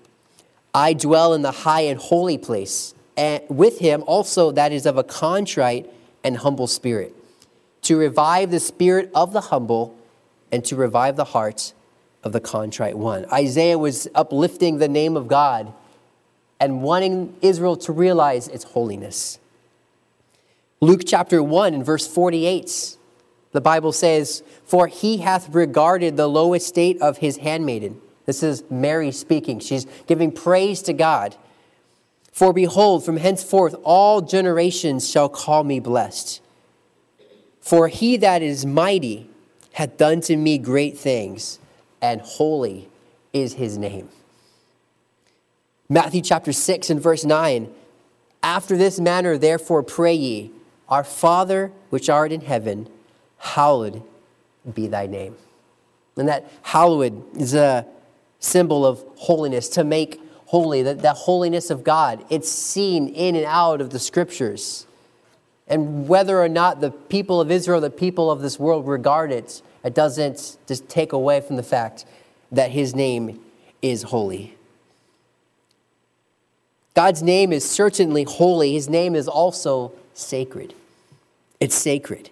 I 0.73 0.93
dwell 0.93 1.33
in 1.33 1.41
the 1.41 1.51
high 1.51 1.81
and 1.81 1.99
holy 1.99 2.37
place, 2.37 2.95
and 3.17 3.43
with 3.49 3.79
him 3.79 4.05
also 4.07 4.53
that 4.53 4.71
is 4.71 4.85
of 4.85 4.97
a 4.97 5.03
contrite 5.03 5.93
and 6.23 6.37
humble 6.37 6.67
spirit, 6.67 7.13
to 7.81 7.97
revive 7.97 8.51
the 8.51 8.61
spirit 8.61 9.11
of 9.13 9.33
the 9.33 9.41
humble 9.41 9.93
and 10.49 10.63
to 10.63 10.77
revive 10.77 11.17
the 11.17 11.25
heart 11.25 11.73
of 12.23 12.31
the 12.31 12.39
contrite 12.39 12.97
one. 12.97 13.25
Isaiah 13.33 13.77
was 13.77 14.07
uplifting 14.15 14.77
the 14.77 14.87
name 14.87 15.17
of 15.17 15.27
God 15.27 15.73
and 16.61 16.83
wanting 16.83 17.35
Israel 17.41 17.75
to 17.75 17.91
realize 17.91 18.47
its 18.47 18.63
holiness. 18.63 19.39
Luke 20.79 21.01
chapter 21.05 21.43
1 21.43 21.73
and 21.73 21.85
verse 21.85 22.07
48, 22.07 22.95
the 23.53 23.61
Bible 23.61 23.93
says, 23.93 24.43
For 24.65 24.87
he 24.87 25.17
hath 25.17 25.53
regarded 25.53 26.17
the 26.17 26.27
low 26.27 26.53
estate 26.53 27.01
of 27.01 27.19
his 27.19 27.37
handmaiden. 27.37 28.01
This 28.25 28.43
is 28.43 28.63
Mary 28.69 29.11
speaking. 29.11 29.59
She's 29.59 29.85
giving 30.07 30.31
praise 30.31 30.81
to 30.83 30.93
God. 30.93 31.35
For 32.31 32.51
behold, 32.51 33.05
from 33.05 33.17
henceforth 33.17 33.75
all 33.83 34.21
generations 34.21 35.09
shall 35.09 35.29
call 35.29 35.63
me 35.63 35.79
blessed. 35.79 36.41
For 37.61 37.87
he 37.87 38.17
that 38.17 38.41
is 38.41 38.65
mighty 38.65 39.29
hath 39.73 39.97
done 39.97 40.21
to 40.21 40.35
me 40.35 40.57
great 40.57 40.97
things, 40.97 41.59
and 42.01 42.21
holy 42.21 42.89
is 43.33 43.53
his 43.53 43.77
name. 43.77 44.09
Matthew 45.89 46.21
chapter 46.21 46.51
6 46.51 46.89
and 46.89 46.99
verse 46.99 47.23
9 47.23 47.71
After 48.41 48.77
this 48.77 48.99
manner, 48.99 49.37
therefore, 49.37 49.83
pray 49.83 50.13
ye, 50.13 50.51
Our 50.89 51.03
Father 51.03 51.71
which 51.89 52.09
art 52.09 52.31
in 52.31 52.41
heaven, 52.41 52.89
hallowed 53.43 54.01
be 54.73 54.87
thy 54.87 55.05
name. 55.05 55.35
And 56.15 56.27
that 56.29 56.49
hallowed 56.61 57.37
is 57.37 57.53
a 57.53 57.85
symbol 58.39 58.85
of 58.85 59.03
holiness, 59.17 59.67
to 59.69 59.83
make 59.83 60.21
holy, 60.45 60.81
that, 60.83 60.99
that 61.01 61.15
holiness 61.17 61.69
of 61.69 61.83
God. 61.83 62.23
It's 62.29 62.49
seen 62.49 63.09
in 63.09 63.35
and 63.35 63.45
out 63.45 63.81
of 63.81 63.89
the 63.89 63.99
scriptures. 63.99 64.87
And 65.67 66.07
whether 66.07 66.41
or 66.41 66.47
not 66.47 66.79
the 66.79 66.91
people 66.91 67.41
of 67.41 67.51
Israel, 67.51 67.81
the 67.81 67.89
people 67.89 68.31
of 68.31 68.41
this 68.41 68.57
world 68.57 68.87
regard 68.87 69.31
it, 69.31 69.61
it 69.83 69.93
doesn't 69.93 70.57
just 70.67 70.87
take 70.87 71.11
away 71.11 71.41
from 71.41 71.57
the 71.57 71.63
fact 71.63 72.05
that 72.51 72.71
his 72.71 72.95
name 72.95 73.41
is 73.81 74.03
holy. 74.03 74.55
God's 76.93 77.23
name 77.23 77.51
is 77.51 77.69
certainly 77.69 78.23
holy. 78.23 78.73
His 78.73 78.87
name 78.87 79.15
is 79.15 79.27
also 79.27 79.91
sacred. 80.13 80.73
It's 81.59 81.75
sacred. 81.75 82.29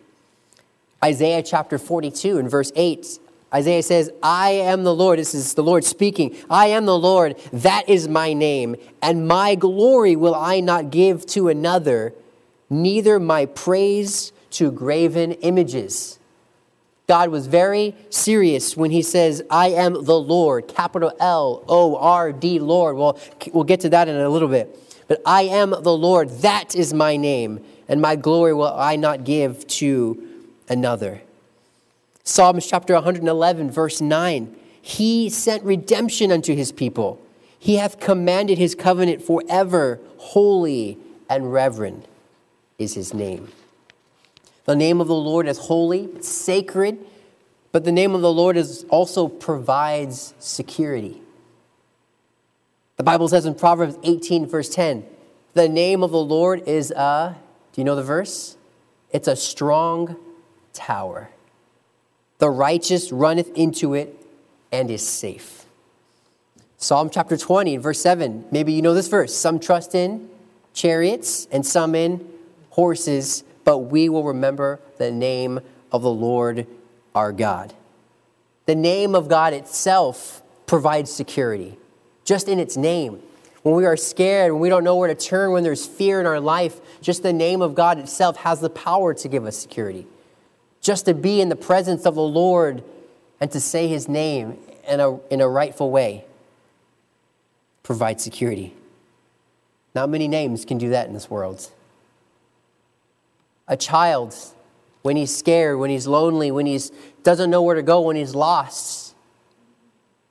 Isaiah 1.04 1.44
chapter 1.44 1.78
42 1.78 2.38
and 2.38 2.50
verse 2.50 2.72
8 2.76 3.20
Isaiah 3.54 3.84
says, 3.84 4.10
I 4.24 4.52
am 4.52 4.84
the 4.84 4.96
Lord. 4.96 5.20
This 5.20 5.34
is 5.34 5.56
the 5.56 5.64
Lord 5.64 5.84
speaking. 5.84 6.38
I 6.50 6.68
am 6.68 6.86
the 6.86 6.98
Lord. 6.98 7.38
That 7.52 7.90
is 7.90 8.08
my 8.08 8.34
name. 8.34 8.78
And 9.02 9.28
my 9.28 9.56
glory 9.56 10.16
will 10.16 10.36
I 10.36 10.62
not 10.62 10.90
give 10.90 11.26
to 11.28 11.50
another, 11.50 12.14
neither 12.70 13.20
my 13.20 13.46
praise 13.46 14.32
to 14.52 14.72
graven 14.72 15.34
images. 15.34 16.18
God 17.08 17.30
was 17.30 17.48
very 17.48 17.94
serious 18.10 18.78
when 18.78 18.92
he 18.92 19.02
says, 19.02 19.44
I 19.50 19.70
am 19.70 20.06
the 20.06 20.18
Lord, 20.18 20.70
capital 20.70 21.12
L 21.20 21.66
O 21.68 21.98
R 21.98 22.32
D, 22.32 22.58
Lord. 22.60 22.96
Well, 22.96 23.20
we'll 23.52 23.66
get 23.66 23.82
to 23.82 23.90
that 23.90 24.08
in 24.08 24.16
a 24.16 24.30
little 24.30 24.48
bit. 24.48 24.78
But 25.10 25.22
I 25.26 25.42
am 25.42 25.72
the 25.72 25.94
Lord. 25.94 26.30
That 26.40 26.74
is 26.74 26.94
my 26.94 27.18
name. 27.18 27.66
And 27.90 28.02
my 28.02 28.16
glory 28.16 28.54
will 28.54 28.74
I 28.74 28.96
not 28.96 29.26
give 29.26 29.68
to 29.68 30.31
another. 30.72 31.22
Psalms 32.24 32.66
chapter 32.66 32.94
111, 32.94 33.70
verse 33.70 34.00
9. 34.00 34.56
He 34.82 35.30
sent 35.30 35.64
redemption 35.64 36.32
unto 36.32 36.56
his 36.56 36.72
people. 36.72 37.22
He 37.60 37.76
hath 37.76 38.00
commanded 38.00 38.58
his 38.58 38.74
covenant 38.74 39.22
forever. 39.22 40.00
Holy 40.18 40.98
and 41.30 41.52
reverend 41.52 42.08
is 42.80 42.94
his 42.94 43.14
name. 43.14 43.50
The 44.66 44.76
name 44.76 45.02
of 45.02 45.08
the 45.08 45.14
Lord 45.14 45.48
is 45.48 45.58
holy, 45.58 46.10
sacred, 46.22 46.98
but 47.72 47.84
the 47.84 47.92
name 47.92 48.16
of 48.16 48.22
the 48.22 48.32
Lord 48.32 48.56
is 48.56 48.86
also 48.90 49.28
provides 49.28 50.34
security. 50.40 51.22
The 52.96 53.04
Bible 53.04 53.28
says 53.28 53.46
in 53.46 53.56
Proverbs 53.56 53.98
18, 54.04 54.48
verse 54.48 54.70
10, 54.70 55.06
the 55.54 55.68
name 55.68 56.02
of 56.02 56.12
the 56.12 56.24
Lord 56.24 56.68
is 56.68 56.92
a, 56.92 57.36
do 57.74 57.82
you 57.82 57.86
know 57.86 57.96
the 57.96 58.04
verse? 58.04 58.56
It's 59.12 59.28
a 59.28 59.36
strong 59.36 60.16
tower. 60.74 61.30
The 62.40 62.50
righteous 62.50 63.12
runneth 63.12 63.56
into 63.56 63.94
it 63.94 64.18
and 64.72 64.90
is 64.90 65.08
safe. 65.08 65.66
Psalm 66.78 67.12
chapter 67.12 67.38
20, 67.38 67.78
verse 67.78 68.02
7. 68.02 68.46
Maybe 68.50 68.74
you 68.74 68.82
know 68.82 68.96
this 68.96 69.08
verse. 69.08 69.36
Some 69.36 69.60
trust 69.60 69.94
in 69.94 70.28
chariots 70.74 71.48
and 71.52 71.64
some 71.64 71.94
in 71.94 72.28
horses, 72.72 73.44
but 73.64 73.80
we 73.80 74.10
will 74.10 74.24
remember 74.24 74.80
the 74.98 75.12
name 75.12 75.60
of 75.92 76.02
the 76.02 76.10
Lord 76.10 76.66
our 77.14 77.32
God. 77.32 77.74
The 78.66 78.76
name 78.76 79.14
of 79.14 79.28
God 79.28 79.54
itself 79.54 80.42
provides 80.66 81.12
security, 81.12 81.78
just 82.26 82.48
in 82.48 82.58
its 82.58 82.78
name. 82.78 83.22
When 83.62 83.76
we 83.76 83.86
are 83.86 83.98
scared, 83.98 84.52
when 84.54 84.62
we 84.62 84.70
don't 84.70 84.84
know 84.84 84.96
where 84.96 85.14
to 85.14 85.16
turn, 85.16 85.52
when 85.52 85.62
there's 85.62 85.86
fear 85.86 86.20
in 86.20 86.26
our 86.26 86.40
life, 86.40 86.80
just 87.02 87.22
the 87.22 87.34
name 87.34 87.62
of 87.62 87.76
God 87.76 88.00
itself 88.00 88.38
has 88.38 88.62
the 88.62 88.70
power 88.72 89.14
to 89.14 89.28
give 89.28 89.46
us 89.46 89.56
security 89.58 90.08
just 90.82 91.06
to 91.06 91.14
be 91.14 91.40
in 91.40 91.50
the 91.50 91.56
presence 91.56 92.06
of 92.06 92.16
the 92.16 92.22
Lord 92.22 92.84
and 93.40 93.52
to 93.52 93.60
say 93.60 93.88
his 93.88 94.08
name 94.08 94.58
in 94.88 95.00
a, 95.00 95.18
in 95.28 95.42
a 95.42 95.48
rightful 95.48 95.92
way 95.92 96.26
provides 97.84 98.24
security. 98.24 98.74
Not 99.94 100.10
many 100.10 100.28
names 100.28 100.66
can 100.66 100.78
do 100.78 100.90
that 100.90 101.08
in 101.08 101.14
this 101.14 101.30
world. 101.30 101.70
A 103.68 103.78
child, 103.78 104.36
when 105.02 105.16
he's 105.16 105.36
scared, 105.36 105.78
when 105.80 105.90
he's 105.90 106.08
lonely, 106.08 106.52
when 106.52 106.66
he 106.66 106.80
doesn't 107.24 107.50
know 107.50 107.62
where 107.62 107.76
to 107.76 107.84
go, 107.84 108.02
when 108.02 108.16
he's 108.16 108.36
lost, 108.36 109.16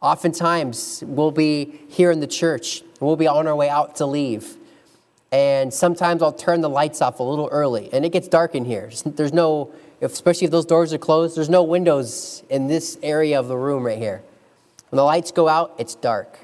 oftentimes 0.00 1.04
we'll 1.06 1.30
be 1.30 1.80
here 1.88 2.10
in 2.10 2.20
the 2.20 2.26
church, 2.26 2.82
we'll 3.00 3.16
be 3.16 3.26
on 3.26 3.46
our 3.46 3.56
way 3.56 3.68
out 3.68 3.96
to 3.96 4.06
leave. 4.06 4.56
And 5.32 5.72
sometimes 5.72 6.22
I'll 6.22 6.32
turn 6.32 6.60
the 6.60 6.68
lights 6.68 7.00
off 7.00 7.20
a 7.20 7.22
little 7.22 7.48
early, 7.52 7.88
and 7.92 8.04
it 8.04 8.10
gets 8.10 8.26
dark 8.26 8.54
in 8.54 8.64
here. 8.64 8.90
There's 9.04 9.32
no 9.32 9.72
if, 10.00 10.12
especially 10.12 10.46
if 10.46 10.50
those 10.50 10.66
doors 10.66 10.92
are 10.92 10.98
closed, 10.98 11.36
there's 11.36 11.50
no 11.50 11.62
windows 11.62 12.42
in 12.48 12.66
this 12.66 12.98
area 13.02 13.38
of 13.38 13.48
the 13.48 13.56
room 13.56 13.84
right 13.84 13.98
here. 13.98 14.22
When 14.88 14.96
the 14.96 15.04
lights 15.04 15.30
go 15.30 15.48
out, 15.48 15.74
it's 15.78 15.94
dark. 15.94 16.38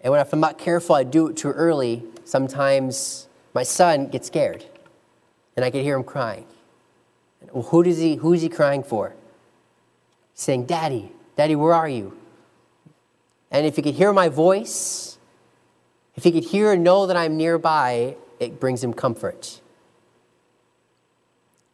And 0.00 0.12
when 0.12 0.20
if 0.20 0.32
I'm 0.32 0.40
not 0.40 0.58
careful, 0.58 0.94
I 0.94 1.02
do 1.02 1.28
it 1.28 1.36
too 1.36 1.50
early, 1.50 2.04
sometimes 2.24 3.28
my 3.54 3.64
son 3.64 4.06
gets 4.06 4.28
scared. 4.28 4.64
And 5.56 5.64
I 5.64 5.70
can 5.70 5.82
hear 5.82 5.96
him 5.96 6.04
crying. 6.04 6.46
Well, 7.52 7.64
who 7.64 7.82
does 7.82 7.98
he, 7.98 8.16
who 8.16 8.32
is 8.32 8.42
he 8.42 8.48
crying 8.48 8.82
for? 8.82 9.14
He's 10.34 10.42
saying, 10.42 10.66
Daddy, 10.66 11.12
Daddy, 11.36 11.56
where 11.56 11.74
are 11.74 11.88
you? 11.88 12.16
And 13.50 13.66
if 13.66 13.76
he 13.76 13.82
could 13.82 13.94
hear 13.94 14.12
my 14.12 14.28
voice, 14.28 15.18
if 16.14 16.24
he 16.24 16.32
could 16.32 16.44
hear 16.44 16.72
and 16.72 16.84
know 16.84 17.06
that 17.06 17.16
I'm 17.16 17.36
nearby, 17.36 18.16
it 18.38 18.60
brings 18.60 18.82
him 18.82 18.92
comfort. 18.92 19.60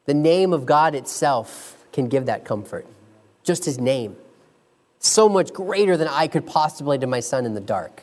The 0.07 0.15
name 0.15 0.53
of 0.53 0.67
God 0.67 0.95
itself 0.95 1.85
can 1.93 2.09
give 2.09 2.27
that 2.27 2.45
comfort. 2.45 2.87
Just 3.43 3.65
his 3.65 3.79
name. 3.79 4.17
So 4.99 5.29
much 5.29 5.53
greater 5.53 5.97
than 5.97 6.09
I 6.09 6.29
could 6.29 6.47
possibly 6.47 6.99
to 6.99 7.07
my 7.07 7.21
son 7.21 7.45
in 7.45 7.55
the 7.55 7.61
dark. 7.61 8.03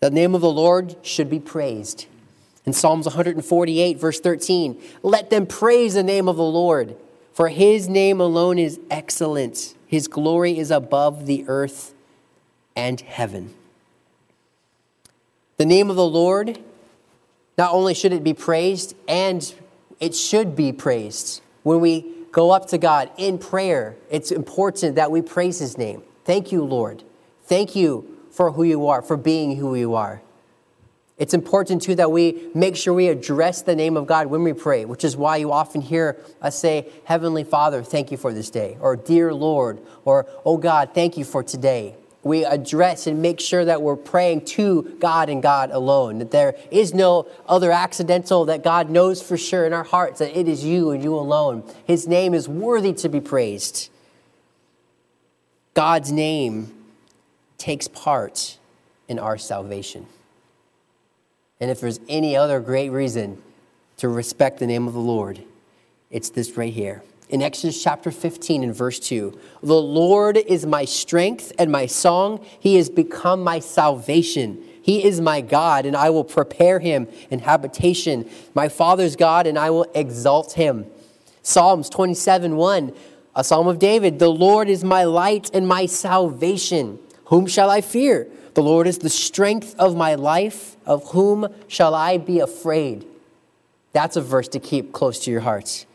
The 0.00 0.10
name 0.10 0.34
of 0.34 0.40
the 0.40 0.50
Lord 0.50 0.96
should 1.02 1.30
be 1.30 1.40
praised. 1.40 2.06
In 2.66 2.72
Psalms 2.72 3.06
148, 3.06 3.98
verse 3.98 4.20
13, 4.20 4.80
let 5.02 5.30
them 5.30 5.46
praise 5.46 5.94
the 5.94 6.02
name 6.02 6.28
of 6.28 6.36
the 6.36 6.42
Lord, 6.42 6.96
for 7.32 7.48
his 7.48 7.88
name 7.88 8.20
alone 8.20 8.58
is 8.58 8.80
excellent. 8.90 9.74
His 9.86 10.08
glory 10.08 10.58
is 10.58 10.70
above 10.70 11.26
the 11.26 11.44
earth 11.46 11.94
and 12.74 13.00
heaven. 13.00 13.54
The 15.56 15.66
name 15.66 15.90
of 15.90 15.96
the 15.96 16.06
Lord 16.06 16.58
not 17.56 17.72
only 17.72 17.94
should 17.94 18.12
it 18.12 18.24
be 18.24 18.34
praised, 18.34 18.94
and 19.08 19.54
it 20.00 20.14
should 20.14 20.56
be 20.56 20.72
praised. 20.72 21.40
When 21.62 21.80
we 21.80 22.12
go 22.32 22.50
up 22.50 22.66
to 22.68 22.78
God 22.78 23.10
in 23.16 23.38
prayer, 23.38 23.96
it's 24.10 24.30
important 24.30 24.96
that 24.96 25.10
we 25.10 25.22
praise 25.22 25.58
His 25.58 25.78
name. 25.78 26.02
Thank 26.24 26.52
you, 26.52 26.64
Lord. 26.64 27.02
Thank 27.44 27.76
you 27.76 28.18
for 28.30 28.52
who 28.52 28.64
you 28.64 28.88
are, 28.88 29.02
for 29.02 29.16
being 29.16 29.56
who 29.56 29.74
you 29.74 29.94
are. 29.94 30.20
It's 31.16 31.32
important 31.32 31.82
too 31.82 31.94
that 31.94 32.10
we 32.10 32.48
make 32.54 32.74
sure 32.74 32.92
we 32.92 33.06
address 33.08 33.62
the 33.62 33.76
name 33.76 33.96
of 33.96 34.06
God 34.06 34.26
when 34.26 34.42
we 34.42 34.52
pray, 34.52 34.84
which 34.84 35.04
is 35.04 35.16
why 35.16 35.36
you 35.36 35.52
often 35.52 35.80
hear 35.80 36.20
us 36.42 36.58
say, 36.58 36.88
Heavenly 37.04 37.44
Father, 37.44 37.84
thank 37.84 38.10
you 38.10 38.16
for 38.16 38.32
this 38.32 38.50
day, 38.50 38.76
or 38.80 38.96
Dear 38.96 39.32
Lord, 39.32 39.80
or 40.04 40.26
Oh 40.44 40.56
God, 40.56 40.90
thank 40.92 41.16
you 41.16 41.24
for 41.24 41.44
today. 41.44 41.94
We 42.24 42.44
address 42.44 43.06
and 43.06 43.20
make 43.20 43.38
sure 43.38 43.64
that 43.64 43.82
we're 43.82 43.96
praying 43.96 44.46
to 44.46 44.96
God 44.98 45.28
and 45.28 45.42
God 45.42 45.70
alone, 45.70 46.18
that 46.18 46.30
there 46.30 46.56
is 46.70 46.94
no 46.94 47.28
other 47.46 47.70
accidental, 47.70 48.46
that 48.46 48.64
God 48.64 48.90
knows 48.90 49.22
for 49.22 49.36
sure 49.36 49.66
in 49.66 49.72
our 49.72 49.84
hearts 49.84 50.18
that 50.18 50.36
it 50.36 50.48
is 50.48 50.64
you 50.64 50.90
and 50.90 51.02
you 51.02 51.14
alone. 51.14 51.62
His 51.84 52.08
name 52.08 52.34
is 52.34 52.48
worthy 52.48 52.92
to 52.94 53.08
be 53.08 53.20
praised. 53.20 53.90
God's 55.74 56.10
name 56.10 56.72
takes 57.58 57.88
part 57.88 58.58
in 59.08 59.18
our 59.18 59.36
salvation. 59.36 60.06
And 61.60 61.70
if 61.70 61.80
there's 61.80 62.00
any 62.08 62.36
other 62.36 62.60
great 62.60 62.90
reason 62.90 63.42
to 63.98 64.08
respect 64.08 64.58
the 64.58 64.66
name 64.66 64.88
of 64.88 64.94
the 64.94 65.00
Lord, 65.00 65.42
it's 66.10 66.30
this 66.30 66.56
right 66.56 66.72
here. 66.72 67.02
In 67.30 67.40
Exodus 67.40 67.82
chapter 67.82 68.10
15 68.10 68.62
and 68.62 68.74
verse 68.74 68.98
2, 68.98 69.38
the 69.62 69.80
Lord 69.80 70.36
is 70.36 70.66
my 70.66 70.84
strength 70.84 71.52
and 71.58 71.72
my 71.72 71.86
song. 71.86 72.44
He 72.60 72.76
has 72.76 72.90
become 72.90 73.42
my 73.42 73.60
salvation. 73.60 74.62
He 74.82 75.02
is 75.02 75.22
my 75.22 75.40
God, 75.40 75.86
and 75.86 75.96
I 75.96 76.10
will 76.10 76.24
prepare 76.24 76.78
him 76.78 77.08
in 77.30 77.38
habitation. 77.38 78.28
My 78.54 78.68
father's 78.68 79.16
God, 79.16 79.46
and 79.46 79.58
I 79.58 79.70
will 79.70 79.86
exalt 79.94 80.52
him. 80.52 80.84
Psalms 81.42 81.88
27 81.88 82.56
1, 82.56 82.92
a 83.34 83.42
psalm 83.42 83.68
of 83.68 83.78
David 83.78 84.18
The 84.18 84.30
Lord 84.30 84.68
is 84.68 84.84
my 84.84 85.04
light 85.04 85.50
and 85.54 85.66
my 85.66 85.86
salvation. 85.86 86.98
Whom 87.26 87.46
shall 87.46 87.70
I 87.70 87.80
fear? 87.80 88.28
The 88.52 88.62
Lord 88.62 88.86
is 88.86 88.98
the 88.98 89.08
strength 89.08 89.74
of 89.78 89.96
my 89.96 90.14
life. 90.14 90.76
Of 90.84 91.12
whom 91.12 91.48
shall 91.68 91.94
I 91.94 92.18
be 92.18 92.40
afraid? 92.40 93.06
That's 93.94 94.16
a 94.16 94.20
verse 94.20 94.48
to 94.48 94.60
keep 94.60 94.92
close 94.92 95.18
to 95.20 95.30
your 95.30 95.40
hearts. 95.40 95.86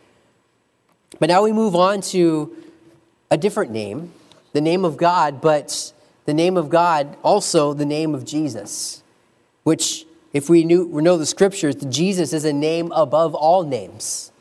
But 1.19 1.27
now 1.27 1.43
we 1.43 1.51
move 1.51 1.75
on 1.75 2.01
to 2.01 2.55
a 3.29 3.37
different 3.37 3.71
name, 3.71 4.13
the 4.53 4.61
name 4.61 4.85
of 4.85 4.97
God, 4.97 5.41
but 5.41 5.91
the 6.25 6.33
name 6.33 6.55
of 6.57 6.69
God 6.69 7.17
also 7.23 7.73
the 7.73 7.85
name 7.85 8.15
of 8.15 8.25
Jesus, 8.25 9.03
which, 9.63 10.05
if 10.31 10.49
we, 10.49 10.63
knew, 10.63 10.87
we 10.87 11.01
know 11.01 11.17
the 11.17 11.25
scriptures, 11.25 11.75
Jesus 11.75 12.31
is 12.31 12.45
a 12.45 12.53
name 12.53 12.91
above 12.93 13.35
all 13.35 13.63
names. 13.63 14.31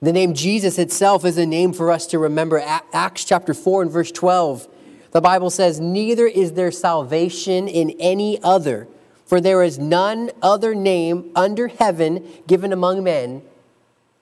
The 0.00 0.12
name 0.12 0.34
Jesus 0.34 0.78
itself 0.78 1.24
is 1.24 1.36
a 1.36 1.46
name 1.46 1.72
for 1.72 1.90
us 1.90 2.06
to 2.08 2.18
remember. 2.18 2.62
Acts 2.92 3.24
chapter 3.24 3.52
4 3.52 3.82
and 3.82 3.90
verse 3.90 4.12
12, 4.12 4.68
the 5.12 5.20
Bible 5.20 5.50
says, 5.50 5.80
Neither 5.80 6.26
is 6.26 6.52
there 6.52 6.70
salvation 6.70 7.68
in 7.68 7.90
any 7.98 8.42
other, 8.42 8.88
for 9.26 9.40
there 9.40 9.62
is 9.62 9.78
none 9.78 10.30
other 10.42 10.74
name 10.74 11.30
under 11.34 11.68
heaven 11.68 12.26
given 12.46 12.72
among 12.72 13.04
men 13.04 13.42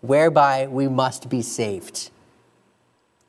whereby 0.06 0.66
we 0.66 0.86
must 0.88 1.28
be 1.28 1.42
saved. 1.42 2.10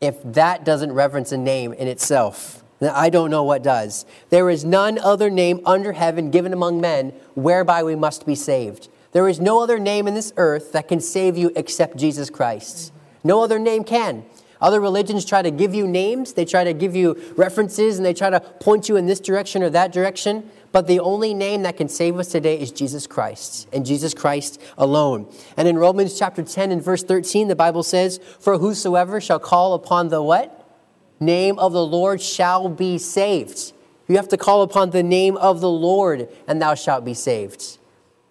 If 0.02 0.22
that 0.24 0.66
doesn't 0.66 0.92
reverence 0.92 1.32
a 1.32 1.38
name 1.38 1.72
in 1.74 1.88
itself, 1.88 2.64
then 2.80 2.92
I 2.94 3.10
don't 3.10 3.32
know 3.32 3.44
what 3.44 3.64
does. 3.64 4.06
There 4.30 4.50
is 4.50 4.66
none 4.66 5.00
other 5.00 5.30
name 5.30 5.62
under 5.66 5.94
heaven 5.94 6.32
given 6.32 6.52
among 6.52 6.82
men 6.82 7.14
whereby 7.34 7.84
we 7.84 7.96
must 7.96 8.26
be 8.26 8.36
saved. 8.36 8.90
There 9.14 9.30
is 9.30 9.40
no 9.40 9.64
other 9.64 9.80
name 9.80 10.08
in 10.08 10.14
this 10.14 10.34
earth 10.36 10.74
that 10.74 10.90
can 10.90 11.00
save 11.00 11.38
you 11.38 11.52
except 11.56 11.96
Jesus 11.96 12.30
Christ. 12.30 12.92
No 13.24 13.42
other 13.42 13.58
name 13.58 13.86
can. 13.86 14.26
Other 14.62 14.82
religions 14.82 15.24
try 15.26 15.42
to 15.42 15.52
give 15.52 15.74
you 15.74 15.88
names, 15.88 16.34
they 16.34 16.46
try 16.46 16.64
to 16.64 16.74
give 16.74 16.96
you 16.96 17.22
references, 17.36 17.98
and 17.98 18.06
they 18.06 18.14
try 18.14 18.30
to 18.30 18.40
point 18.40 18.90
you 18.90 18.96
in 18.96 19.06
this 19.06 19.20
direction 19.20 19.64
or 19.64 19.70
that 19.70 19.92
direction. 19.92 20.50
But 20.76 20.88
the 20.88 21.00
only 21.00 21.34
name 21.34 21.62
that 21.62 21.78
can 21.78 21.88
save 21.88 22.20
us 22.20 22.28
today 22.28 22.60
is 22.60 22.70
Jesus 22.70 23.08
Christ 23.08 23.70
and 23.72 23.86
Jesus 23.86 24.14
Christ 24.14 24.62
alone. 24.78 25.34
And 25.56 25.70
in 25.70 25.78
Romans 25.78 26.20
chapter 26.20 26.44
10 26.44 26.70
and 26.70 26.84
verse 26.84 27.02
13, 27.02 27.48
the 27.48 27.56
Bible 27.56 27.82
says, 27.82 28.20
For 28.42 28.58
whosoever 28.58 29.22
shall 29.22 29.40
call 29.40 29.74
upon 29.74 30.10
the 30.10 30.22
what? 30.22 30.70
Name 31.18 31.58
of 31.60 31.72
the 31.72 31.86
Lord 31.86 32.22
shall 32.22 32.68
be 32.68 32.98
saved. 32.98 33.72
You 34.10 34.18
have 34.18 34.28
to 34.28 34.38
call 34.38 34.64
upon 34.64 34.90
the 34.90 35.02
name 35.02 35.38
of 35.38 35.62
the 35.62 35.70
Lord, 35.70 36.28
and 36.46 36.62
thou 36.62 36.76
shalt 36.76 37.06
be 37.06 37.14
saved. 37.14 37.78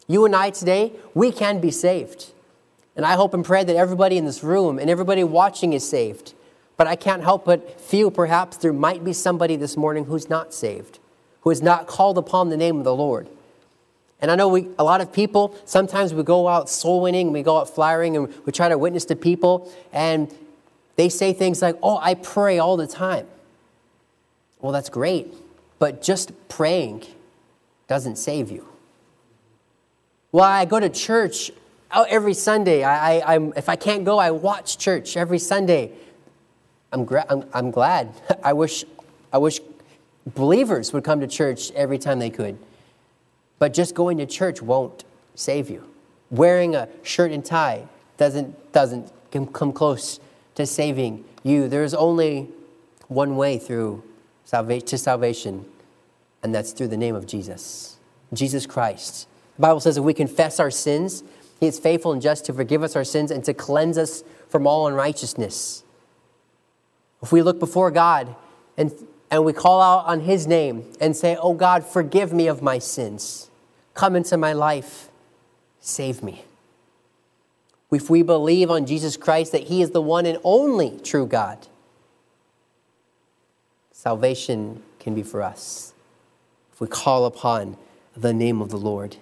You 0.06 0.26
and 0.26 0.36
I 0.36 0.50
today, 0.50 0.92
we 1.14 1.32
can 1.32 1.62
be 1.62 1.70
saved. 1.70 2.32
And 2.94 3.06
I 3.06 3.14
hope 3.14 3.32
and 3.32 3.42
pray 3.42 3.64
that 3.64 3.74
everybody 3.74 4.18
in 4.18 4.26
this 4.26 4.44
room 4.44 4.78
and 4.78 4.90
everybody 4.90 5.24
watching 5.24 5.72
is 5.72 5.88
saved. 5.88 6.34
But 6.76 6.88
I 6.88 6.96
can't 6.96 7.22
help 7.22 7.46
but 7.46 7.80
feel 7.80 8.10
perhaps 8.10 8.58
there 8.58 8.74
might 8.74 9.02
be 9.02 9.14
somebody 9.14 9.56
this 9.56 9.78
morning 9.78 10.04
who's 10.04 10.28
not 10.28 10.52
saved 10.52 10.98
who 11.44 11.50
has 11.50 11.62
not 11.62 11.86
called 11.86 12.18
upon 12.18 12.48
the 12.48 12.56
name 12.56 12.78
of 12.78 12.84
the 12.84 12.94
Lord. 12.94 13.28
And 14.20 14.30
I 14.30 14.34
know 14.34 14.48
we, 14.48 14.68
a 14.78 14.84
lot 14.84 15.02
of 15.02 15.12
people, 15.12 15.54
sometimes 15.66 16.14
we 16.14 16.22
go 16.22 16.48
out 16.48 16.70
soul 16.70 17.02
winning, 17.02 17.30
we 17.30 17.42
go 17.42 17.58
out 17.58 17.68
flying, 17.68 18.16
and 18.16 18.34
we 18.46 18.52
try 18.52 18.70
to 18.70 18.78
witness 18.78 19.04
to 19.06 19.16
people, 19.16 19.70
and 19.92 20.34
they 20.96 21.10
say 21.10 21.34
things 21.34 21.60
like, 21.60 21.76
Oh, 21.82 21.98
I 21.98 22.14
pray 22.14 22.58
all 22.58 22.78
the 22.78 22.86
time. 22.86 23.26
Well, 24.60 24.72
that's 24.72 24.88
great, 24.88 25.34
but 25.78 26.00
just 26.00 26.32
praying 26.48 27.04
doesn't 27.86 28.16
save 28.16 28.50
you. 28.50 28.66
Well, 30.32 30.44
I 30.44 30.64
go 30.64 30.80
to 30.80 30.88
church 30.88 31.50
oh, 31.92 32.06
every 32.08 32.32
Sunday. 32.32 32.82
I, 32.82 33.18
I, 33.18 33.34
I'm, 33.34 33.52
if 33.56 33.68
I 33.68 33.76
can't 33.76 34.06
go, 34.06 34.18
I 34.18 34.30
watch 34.30 34.78
church 34.78 35.18
every 35.18 35.38
Sunday. 35.38 35.92
I'm, 36.90 37.04
gra- 37.04 37.26
I'm, 37.28 37.44
I'm 37.52 37.70
glad. 37.70 38.14
I 38.42 38.54
wish, 38.54 38.86
I 39.30 39.38
wish 39.38 39.60
believers 40.26 40.92
would 40.92 41.04
come 41.04 41.20
to 41.20 41.26
church 41.26 41.70
every 41.72 41.98
time 41.98 42.18
they 42.18 42.30
could. 42.30 42.58
But 43.58 43.74
just 43.74 43.94
going 43.94 44.18
to 44.18 44.26
church 44.26 44.62
won't 44.62 45.04
save 45.34 45.70
you. 45.70 45.88
Wearing 46.30 46.74
a 46.74 46.88
shirt 47.02 47.30
and 47.30 47.44
tie 47.44 47.86
doesn't, 48.16 48.72
doesn't 48.72 49.12
come 49.30 49.72
close 49.72 50.20
to 50.54 50.66
saving 50.66 51.24
you. 51.42 51.68
There's 51.68 51.94
only 51.94 52.48
one 53.08 53.36
way 53.36 53.58
through 53.58 54.02
salvation 54.44 54.86
to 54.86 54.98
salvation, 54.98 55.64
and 56.42 56.54
that's 56.54 56.72
through 56.72 56.88
the 56.88 56.96
name 56.96 57.14
of 57.14 57.26
Jesus, 57.26 57.98
Jesus 58.32 58.66
Christ. 58.66 59.28
The 59.56 59.62
Bible 59.62 59.80
says 59.80 59.96
if 59.96 60.04
we 60.04 60.14
confess 60.14 60.58
our 60.58 60.70
sins, 60.70 61.22
He 61.60 61.66
is 61.66 61.78
faithful 61.78 62.12
and 62.12 62.20
just 62.20 62.44
to 62.46 62.52
forgive 62.52 62.82
us 62.82 62.96
our 62.96 63.04
sins 63.04 63.30
and 63.30 63.44
to 63.44 63.54
cleanse 63.54 63.98
us 63.98 64.24
from 64.48 64.66
all 64.66 64.86
unrighteousness. 64.86 65.84
If 67.22 67.32
we 67.32 67.42
look 67.42 67.58
before 67.58 67.90
God 67.90 68.34
and 68.76 68.92
and 69.34 69.44
we 69.44 69.52
call 69.52 69.82
out 69.82 70.06
on 70.06 70.20
His 70.20 70.46
name 70.46 70.84
and 71.00 71.16
say, 71.16 71.36
Oh 71.40 71.54
God, 71.54 71.84
forgive 71.84 72.32
me 72.32 72.46
of 72.46 72.62
my 72.62 72.78
sins. 72.78 73.50
Come 73.92 74.14
into 74.14 74.36
my 74.36 74.52
life. 74.52 75.08
Save 75.80 76.22
me. 76.22 76.44
If 77.90 78.08
we 78.08 78.22
believe 78.22 78.70
on 78.70 78.86
Jesus 78.86 79.16
Christ 79.16 79.50
that 79.50 79.64
He 79.64 79.82
is 79.82 79.90
the 79.90 80.00
one 80.00 80.24
and 80.24 80.38
only 80.44 81.00
true 81.00 81.26
God, 81.26 81.66
salvation 83.90 84.84
can 85.00 85.16
be 85.16 85.24
for 85.24 85.42
us 85.42 85.94
if 86.72 86.80
we 86.80 86.86
call 86.86 87.24
upon 87.24 87.76
the 88.16 88.32
name 88.32 88.62
of 88.62 88.70
the 88.70 88.76
Lord. 88.76 89.16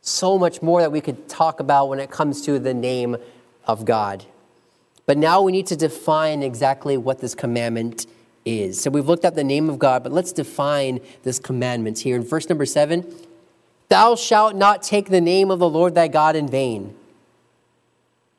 So 0.00 0.38
much 0.38 0.62
more 0.62 0.80
that 0.80 0.92
we 0.92 1.02
could 1.02 1.28
talk 1.28 1.60
about 1.60 1.90
when 1.90 2.00
it 2.00 2.10
comes 2.10 2.40
to 2.46 2.58
the 2.58 2.72
name 2.72 3.18
of 3.66 3.84
God. 3.84 4.24
But 5.04 5.18
now 5.18 5.42
we 5.42 5.52
need 5.52 5.66
to 5.66 5.76
define 5.76 6.42
exactly 6.42 6.96
what 6.96 7.20
this 7.20 7.34
commandment 7.34 8.06
is. 8.44 8.80
So 8.80 8.90
we've 8.90 9.06
looked 9.06 9.24
at 9.24 9.34
the 9.34 9.44
name 9.44 9.68
of 9.68 9.78
God, 9.78 10.02
but 10.02 10.12
let's 10.12 10.32
define 10.32 11.00
this 11.22 11.38
commandment 11.38 11.98
here. 12.00 12.16
In 12.16 12.22
verse 12.22 12.48
number 12.48 12.66
seven, 12.66 13.04
thou 13.88 14.16
shalt 14.16 14.54
not 14.54 14.82
take 14.82 15.08
the 15.08 15.20
name 15.20 15.50
of 15.50 15.58
the 15.58 15.68
Lord 15.68 15.94
thy 15.94 16.08
God 16.08 16.36
in 16.36 16.48
vain. 16.48 16.94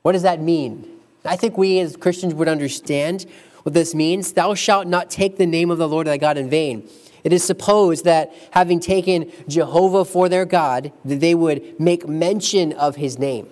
What 0.02 0.12
does 0.12 0.22
that 0.24 0.42
mean? 0.42 0.88
I 1.24 1.36
think 1.36 1.58
we 1.58 1.80
as 1.80 1.98
Christians 1.98 2.34
would 2.36 2.48
understand 2.48 3.26
what 3.64 3.74
this 3.74 3.96
means. 3.96 4.34
Thou 4.34 4.54
shalt 4.54 4.88
not 4.88 5.10
take 5.10 5.38
the 5.38 5.48
name 5.48 5.72
of 5.72 5.80
the 5.80 5.88
Lord 5.88 6.08
thy 6.08 6.18
God 6.18 6.38
in 6.38 6.50
vain. 6.50 6.88
It 7.24 7.34
is 7.34 7.44
supposed 7.44 8.06
that 8.06 8.32
having 8.52 8.80
taken 8.80 9.32
Jehovah 9.48 10.06
for 10.06 10.30
their 10.30 10.46
God, 10.46 10.92
that 11.04 11.20
they 11.20 11.34
would 11.34 11.80
make 11.80 12.08
mention 12.08 12.72
of 12.74 12.98
his 12.98 13.18
name. 13.18 13.50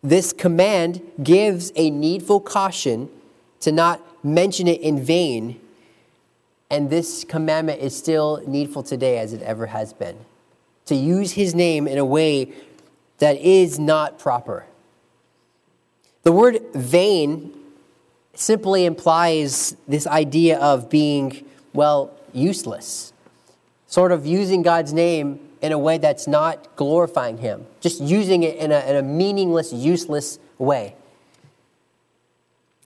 This 0.00 0.32
command 0.32 1.02
gives 1.20 1.72
a 1.74 1.90
needful 1.90 2.38
caution 2.38 3.08
to 3.58 3.72
not 3.72 4.00
mention 4.26 4.66
it 4.66 4.80
in 4.80 5.02
vain. 5.02 5.60
And 6.70 6.90
this 6.90 7.24
commandment 7.24 7.80
is 7.80 7.96
still 7.96 8.42
needful 8.46 8.82
today 8.82 9.18
as 9.18 9.32
it 9.32 9.42
ever 9.42 9.66
has 9.66 9.92
been. 9.92 10.16
To 10.86 10.94
use 10.94 11.32
his 11.32 11.54
name 11.54 11.86
in 11.86 11.98
a 11.98 12.04
way 12.04 12.52
that 13.18 13.36
is 13.36 13.78
not 13.78 14.18
proper. 14.18 14.66
The 16.22 16.32
word 16.32 16.60
vain 16.74 17.52
simply 18.34 18.84
implies 18.84 19.76
this 19.86 20.06
idea 20.06 20.58
of 20.58 20.90
being, 20.90 21.44
well, 21.72 22.12
useless. 22.32 23.12
Sort 23.86 24.12
of 24.12 24.26
using 24.26 24.62
God's 24.62 24.92
name 24.92 25.40
in 25.62 25.72
a 25.72 25.78
way 25.78 25.98
that's 25.98 26.26
not 26.26 26.76
glorifying 26.76 27.38
him, 27.38 27.66
just 27.80 28.00
using 28.00 28.42
it 28.42 28.56
in 28.56 28.72
a, 28.72 28.80
in 28.80 28.96
a 28.96 29.02
meaningless, 29.02 29.72
useless 29.72 30.38
way. 30.58 30.94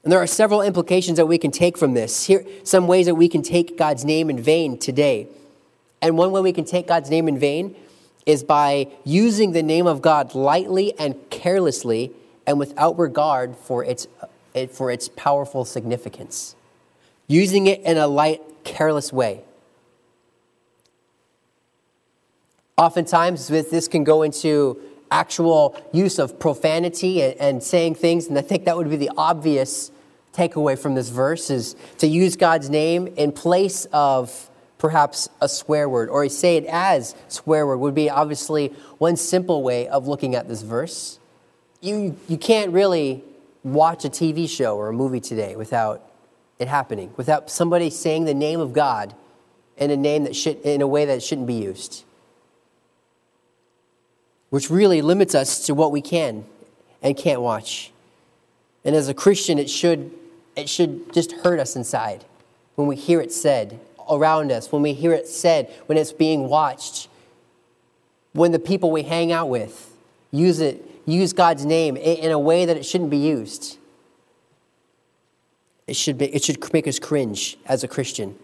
And 0.03 0.11
there 0.11 0.19
are 0.19 0.27
several 0.27 0.61
implications 0.61 1.17
that 1.17 1.27
we 1.27 1.37
can 1.37 1.51
take 1.51 1.77
from 1.77 1.93
this. 1.93 2.25
Here 2.25 2.45
some 2.63 2.87
ways 2.87 3.05
that 3.05 3.15
we 3.15 3.29
can 3.29 3.43
take 3.43 3.77
God's 3.77 4.03
name 4.03 4.29
in 4.29 4.41
vain 4.41 4.77
today. 4.77 5.27
And 6.01 6.17
one 6.17 6.31
way 6.31 6.41
we 6.41 6.53
can 6.53 6.65
take 6.65 6.87
God's 6.87 7.09
name 7.09 7.27
in 7.27 7.37
vain 7.37 7.75
is 8.25 8.43
by 8.43 8.87
using 9.03 9.51
the 9.51 9.61
name 9.61 9.85
of 9.85 10.01
God 10.01 10.33
lightly 10.33 10.97
and 10.97 11.15
carelessly 11.29 12.11
and 12.47 12.57
without 12.57 12.97
regard 12.97 13.55
for 13.55 13.83
its, 13.83 14.07
for 14.71 14.89
its 14.89 15.09
powerful 15.09 15.65
significance. 15.65 16.55
Using 17.27 17.67
it 17.67 17.81
in 17.81 17.97
a 17.97 18.07
light, 18.07 18.41
careless 18.63 19.13
way. 19.13 19.41
Oftentimes, 22.77 23.47
this 23.47 23.87
can 23.87 24.03
go 24.03 24.23
into 24.23 24.81
actual 25.11 25.75
use 25.91 26.17
of 26.17 26.39
profanity 26.39 27.21
and, 27.21 27.35
and 27.39 27.63
saying 27.63 27.95
things, 27.95 28.27
and 28.27 28.37
I 28.37 28.41
think 28.41 28.65
that 28.65 28.77
would 28.77 28.89
be 28.89 28.95
the 28.95 29.11
obvious 29.17 29.91
takeaway 30.33 30.79
from 30.79 30.95
this 30.95 31.09
verse 31.09 31.49
is 31.49 31.75
to 31.97 32.07
use 32.07 32.35
God's 32.35 32.69
name 32.69 33.07
in 33.17 33.31
place 33.31 33.85
of 33.91 34.49
perhaps 34.77 35.29
a 35.41 35.47
swear 35.47 35.87
word, 35.87 36.09
or 36.09 36.27
say 36.27 36.57
it 36.57 36.65
as 36.65 37.13
swear 37.27 37.67
word 37.67 37.77
would 37.77 37.93
be 37.93 38.09
obviously 38.09 38.69
one 38.97 39.15
simple 39.15 39.61
way 39.61 39.87
of 39.87 40.07
looking 40.07 40.33
at 40.33 40.47
this 40.47 40.63
verse. 40.63 41.19
You, 41.81 42.17
you 42.27 42.37
can't 42.37 42.71
really 42.71 43.23
watch 43.63 44.05
a 44.05 44.09
TV 44.09 44.49
show 44.49 44.77
or 44.77 44.89
a 44.89 44.93
movie 44.93 45.19
today 45.19 45.55
without 45.55 46.11
it 46.57 46.67
happening, 46.67 47.13
without 47.15 47.49
somebody 47.51 47.89
saying 47.89 48.25
the 48.25 48.33
name 48.33 48.59
of 48.59 48.73
God 48.73 49.13
in 49.77 49.91
a 49.91 49.97
name 49.97 50.23
that 50.23 50.35
should, 50.35 50.59
in 50.61 50.81
a 50.81 50.87
way 50.87 51.05
that 51.05 51.21
shouldn't 51.21 51.47
be 51.47 51.55
used. 51.55 52.03
Which 54.51 54.69
really 54.69 55.01
limits 55.01 55.33
us 55.33 55.65
to 55.65 55.73
what 55.73 55.91
we 55.91 56.01
can 56.01 56.45
and 57.01 57.17
can't 57.17 57.41
watch. 57.41 57.91
And 58.85 58.95
as 58.95 59.09
a 59.09 59.13
Christian, 59.15 59.57
it 59.57 59.69
should, 59.69 60.11
it 60.55 60.69
should 60.69 61.11
just 61.13 61.31
hurt 61.31 61.59
us 61.59 61.75
inside 61.75 62.25
when 62.75 62.87
we 62.87 62.95
hear 62.95 63.19
it 63.19 63.31
said 63.31 63.79
around 64.09 64.51
us, 64.51 64.71
when 64.71 64.81
we 64.81 64.93
hear 64.93 65.13
it 65.13 65.27
said, 65.27 65.71
when 65.87 65.97
it's 65.97 66.11
being 66.11 66.47
watched, 66.47 67.07
when 68.33 68.51
the 68.51 68.59
people 68.59 68.91
we 68.91 69.03
hang 69.03 69.31
out 69.31 69.49
with 69.49 69.91
use 70.31 70.59
it, 70.59 70.83
use 71.05 71.33
God's 71.33 71.65
name 71.65 71.97
in 71.97 72.31
a 72.31 72.39
way 72.39 72.65
that 72.65 72.77
it 72.77 72.85
shouldn't 72.85 73.09
be 73.09 73.17
used. 73.17 73.77
It 75.87 75.95
should, 75.95 76.17
be, 76.17 76.25
it 76.33 76.43
should 76.43 76.73
make 76.73 76.87
us 76.87 76.99
cringe 76.99 77.57
as 77.65 77.83
a 77.83 77.87
Christian. 77.87 78.37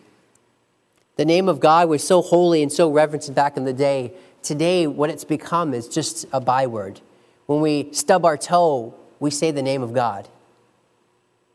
The 1.18 1.26
name 1.26 1.50
of 1.50 1.60
God 1.60 1.90
was 1.90 2.06
so 2.06 2.22
holy 2.22 2.62
and 2.62 2.72
so 2.72 2.92
reverenced 2.92 3.34
back 3.34 3.58
in 3.58 3.66
the 3.66 3.74
day. 3.74 4.14
Today, 4.44 4.88
what 4.88 5.10
it's 5.10 5.24
become 5.24 5.74
is 5.74 5.88
just 5.88 6.26
a 6.32 6.40
byword. 6.40 7.02
When 7.48 7.60
we 7.60 7.92
stub 7.92 8.24
our 8.24 8.38
toe, 8.38 8.94
we 9.20 9.32
say 9.32 9.52
the 9.52 9.64
name 9.64 9.82
of 9.82 9.94
God. 9.94 10.28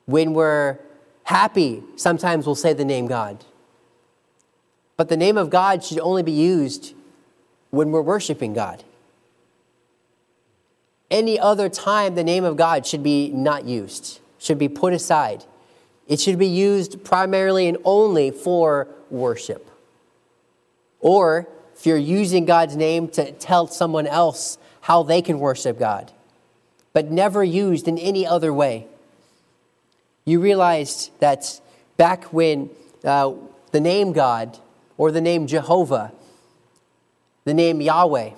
When 0.07 0.35
we're 0.35 0.79
happy, 1.25 1.83
sometimes 1.95 2.45
we'll 2.45 2.57
say 2.57 2.73
the 2.73 2.85
name 2.85 3.07
God. 3.07 3.45
But 4.97 5.09
the 5.09 5.17
name 5.17 5.37
of 5.37 5.49
God 5.49 5.85
should 5.85 6.01
only 6.01 6.23
be 6.23 6.33
used 6.33 6.95
when 7.71 7.93
we're 7.93 8.03
worshiping 8.03 8.53
God. 8.53 8.83
Any 11.11 11.39
other 11.39 11.69
time, 11.69 12.15
the 12.15 12.25
name 12.25 12.45
of 12.45 12.57
God 12.57 12.87
should 12.87 13.03
be 13.03 13.29
not 13.31 13.65
used, 13.65 14.21
should 14.39 14.59
be 14.59 14.69
put 14.69 14.93
aside. 14.93 15.45
It 16.09 16.21
should 16.21 16.39
be 16.39 16.49
used 16.49 17.05
primarily 17.05 17.69
and 17.69 17.79
only 17.85 18.31
for 18.31 18.89
worship. 19.11 19.71
Or 21.01 21.49
if 21.77 21.87
you're 21.87 21.97
using 21.97 22.45
God's 22.45 22.77
name 22.77 23.09
to 23.09 23.33
tell 23.33 23.67
someone 23.67 24.07
else 24.07 24.59
how 24.83 25.03
they 25.03 25.23
can 25.23 25.39
worship 25.39 25.79
God, 25.79 26.13
but 26.93 27.11
never 27.11 27.43
used 27.43 27.89
in 27.89 27.99
any 27.99 28.27
other 28.27 28.53
way. 28.53 28.87
You 30.25 30.41
realized 30.41 31.11
that 31.21 31.61
back 31.97 32.25
when 32.33 32.71
uh, 33.05 33.33
the 33.73 33.81
name 33.81 34.13
God 34.13 34.59
or 34.97 35.11
the 35.11 35.21
name 35.21 35.47
Jehovah. 35.47 36.13
The 37.45 37.55
name 37.55 37.81
Yahweh 37.81 38.31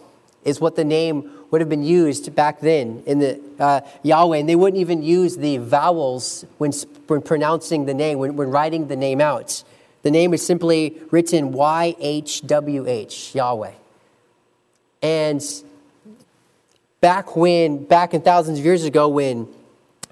is 0.44 0.60
what 0.60 0.76
the 0.76 0.84
name 0.84 1.30
would 1.54 1.60
have 1.60 1.70
been 1.70 1.84
used 1.84 2.34
back 2.34 2.58
then 2.58 3.00
in 3.06 3.20
the 3.20 3.40
uh, 3.60 3.80
Yahweh, 4.02 4.38
and 4.38 4.48
they 4.48 4.56
wouldn't 4.56 4.80
even 4.80 5.04
use 5.04 5.36
the 5.36 5.58
vowels 5.58 6.44
when, 6.58 6.72
when 7.06 7.22
pronouncing 7.22 7.84
the 7.84 7.94
name, 7.94 8.18
when, 8.18 8.34
when 8.34 8.50
writing 8.50 8.88
the 8.88 8.96
name 8.96 9.20
out. 9.20 9.62
The 10.02 10.10
name 10.10 10.34
is 10.34 10.44
simply 10.44 11.00
written 11.12 11.52
Y 11.52 11.94
H 12.00 12.44
W 12.44 12.88
H, 12.88 13.36
Yahweh. 13.36 13.70
And 15.00 15.44
back 17.00 17.36
when, 17.36 17.84
back 17.84 18.14
in 18.14 18.22
thousands 18.22 18.58
of 18.58 18.64
years 18.64 18.82
ago, 18.82 19.06
when 19.06 19.46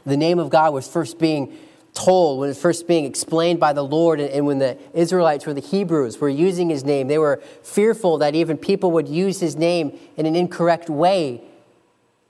the 0.07 0.17
name 0.17 0.39
of 0.39 0.49
God 0.49 0.73
was 0.73 0.87
first 0.87 1.19
being 1.19 1.59
told, 1.95 2.41
when 2.41 2.49
it 2.49 2.51
was 2.51 2.61
first 2.61 2.87
being 2.87 3.05
explained 3.05 3.61
by 3.61 3.73
the 3.73 3.85
Lord, 3.85 4.21
and, 4.21 4.47
when 4.47 4.59
the 4.59 4.79
Israelites 4.95 5.47
or 5.47 5.55
the 5.55 5.61
Hebrews 5.61 6.19
were 6.19 6.29
using 6.29 6.71
his 6.71 6.85
name, 6.85 7.09
they 7.09 7.19
were 7.19 7.43
fearful 7.63 8.19
that 8.19 8.35
even 8.35 8.57
people 8.57 8.91
would 8.93 9.09
use 9.09 9.41
his 9.41 9.57
name 9.57 9.99
in 10.17 10.27
an 10.27 10.35
incorrect 10.35 10.89
way. 10.89 11.43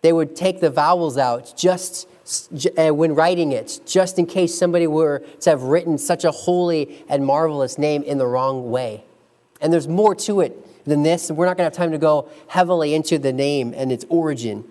They 0.02 0.12
would 0.12 0.34
take 0.34 0.60
the 0.60 0.70
vowels 0.70 1.16
out 1.16 1.54
just 1.56 2.08
uh, 2.76 2.94
when 2.94 3.14
writing 3.14 3.52
it, 3.52 3.80
just 3.86 4.18
in 4.18 4.26
case 4.26 4.56
somebody 4.56 4.86
were 4.86 5.22
to 5.40 5.50
have 5.50 5.62
written 5.62 5.98
such 5.98 6.24
a 6.24 6.30
holy 6.30 7.04
and 7.08 7.24
marvelous 7.24 7.78
name 7.78 8.02
in 8.02 8.18
the 8.18 8.26
wrong 8.26 8.70
way. 8.70 9.04
And 9.60 9.72
there's 9.72 9.88
more 9.88 10.14
to 10.16 10.40
it 10.40 10.84
than 10.84 11.04
this, 11.04 11.28
and 11.28 11.38
we're 11.38 11.46
not 11.46 11.56
going 11.56 11.70
to 11.70 11.76
have 11.76 11.84
time 11.84 11.92
to 11.92 11.98
go 11.98 12.28
heavily 12.48 12.94
into 12.94 13.18
the 13.18 13.32
name 13.32 13.72
and 13.76 13.92
its 13.92 14.04
origin. 14.08 14.64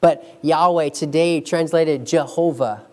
But 0.00 0.38
Yahweh, 0.42 0.90
today 0.90 1.40
translated 1.40 2.06
Jehovah, 2.06 2.85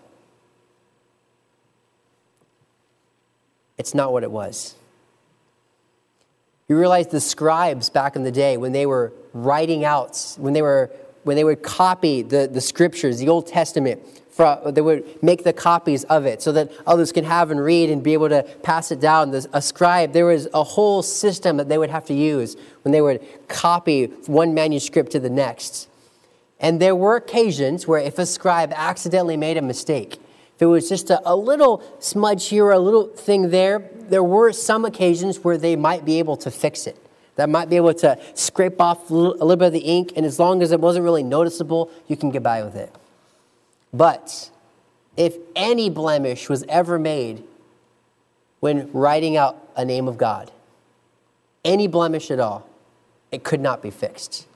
It's 3.78 3.94
not 3.94 4.12
what 4.12 4.22
it 4.22 4.30
was. 4.30 4.74
You 6.68 6.78
realize 6.78 7.08
the 7.08 7.20
scribes 7.20 7.90
back 7.90 8.16
in 8.16 8.22
the 8.22 8.32
day, 8.32 8.56
when 8.56 8.72
they 8.72 8.86
were 8.86 9.12
writing 9.32 9.84
out, 9.84 10.36
when 10.38 10.54
they, 10.54 10.62
were, 10.62 10.90
when 11.24 11.36
they 11.36 11.44
would 11.44 11.62
copy 11.62 12.22
the, 12.22 12.48
the 12.50 12.60
scriptures, 12.60 13.18
the 13.18 13.28
Old 13.28 13.46
Testament, 13.46 14.02
for, 14.30 14.60
they 14.72 14.80
would 14.80 15.22
make 15.22 15.44
the 15.44 15.52
copies 15.52 16.04
of 16.04 16.26
it 16.26 16.42
so 16.42 16.50
that 16.52 16.72
others 16.86 17.12
can 17.12 17.24
have 17.24 17.50
and 17.50 17.62
read 17.62 17.90
and 17.90 18.02
be 18.02 18.14
able 18.14 18.28
to 18.30 18.42
pass 18.62 18.90
it 18.90 18.98
down. 18.98 19.30
The, 19.30 19.46
a 19.52 19.60
scribe, 19.60 20.12
there 20.12 20.26
was 20.26 20.48
a 20.54 20.64
whole 20.64 21.02
system 21.02 21.58
that 21.58 21.68
they 21.68 21.78
would 21.78 21.90
have 21.90 22.06
to 22.06 22.14
use 22.14 22.56
when 22.82 22.92
they 22.92 23.00
would 23.00 23.22
copy 23.46 24.06
one 24.26 24.54
manuscript 24.54 25.12
to 25.12 25.20
the 25.20 25.30
next. 25.30 25.88
And 26.58 26.80
there 26.80 26.96
were 26.96 27.16
occasions 27.16 27.86
where 27.86 28.00
if 28.00 28.18
a 28.18 28.26
scribe 28.26 28.72
accidentally 28.74 29.36
made 29.36 29.56
a 29.56 29.62
mistake, 29.62 30.18
if 30.56 30.62
it 30.62 30.66
was 30.66 30.88
just 30.88 31.10
a, 31.10 31.20
a 31.28 31.34
little 31.34 31.82
smudge 31.98 32.48
here, 32.48 32.70
a 32.70 32.78
little 32.78 33.08
thing 33.08 33.50
there, 33.50 33.90
there 34.08 34.22
were 34.22 34.52
some 34.52 34.84
occasions 34.84 35.42
where 35.42 35.58
they 35.58 35.76
might 35.76 36.04
be 36.04 36.18
able 36.18 36.36
to 36.38 36.50
fix 36.50 36.86
it. 36.86 36.96
That 37.36 37.48
might 37.48 37.68
be 37.68 37.76
able 37.76 37.94
to 37.94 38.18
scrape 38.34 38.80
off 38.80 39.10
a 39.10 39.14
little, 39.14 39.34
a 39.34 39.44
little 39.44 39.56
bit 39.56 39.66
of 39.66 39.72
the 39.72 39.80
ink, 39.80 40.12
and 40.14 40.24
as 40.24 40.38
long 40.38 40.62
as 40.62 40.70
it 40.70 40.80
wasn't 40.80 41.04
really 41.04 41.24
noticeable, 41.24 41.90
you 42.06 42.16
can 42.16 42.30
get 42.30 42.42
by 42.42 42.62
with 42.62 42.76
it. 42.76 42.94
But 43.92 44.50
if 45.16 45.36
any 45.56 45.90
blemish 45.90 46.48
was 46.48 46.64
ever 46.68 46.98
made 46.98 47.42
when 48.60 48.90
writing 48.92 49.36
out 49.36 49.56
a 49.76 49.84
name 49.84 50.06
of 50.06 50.16
God, 50.16 50.52
any 51.64 51.88
blemish 51.88 52.30
at 52.30 52.38
all, 52.38 52.68
it 53.32 53.42
could 53.42 53.60
not 53.60 53.82
be 53.82 53.90
fixed. 53.90 54.46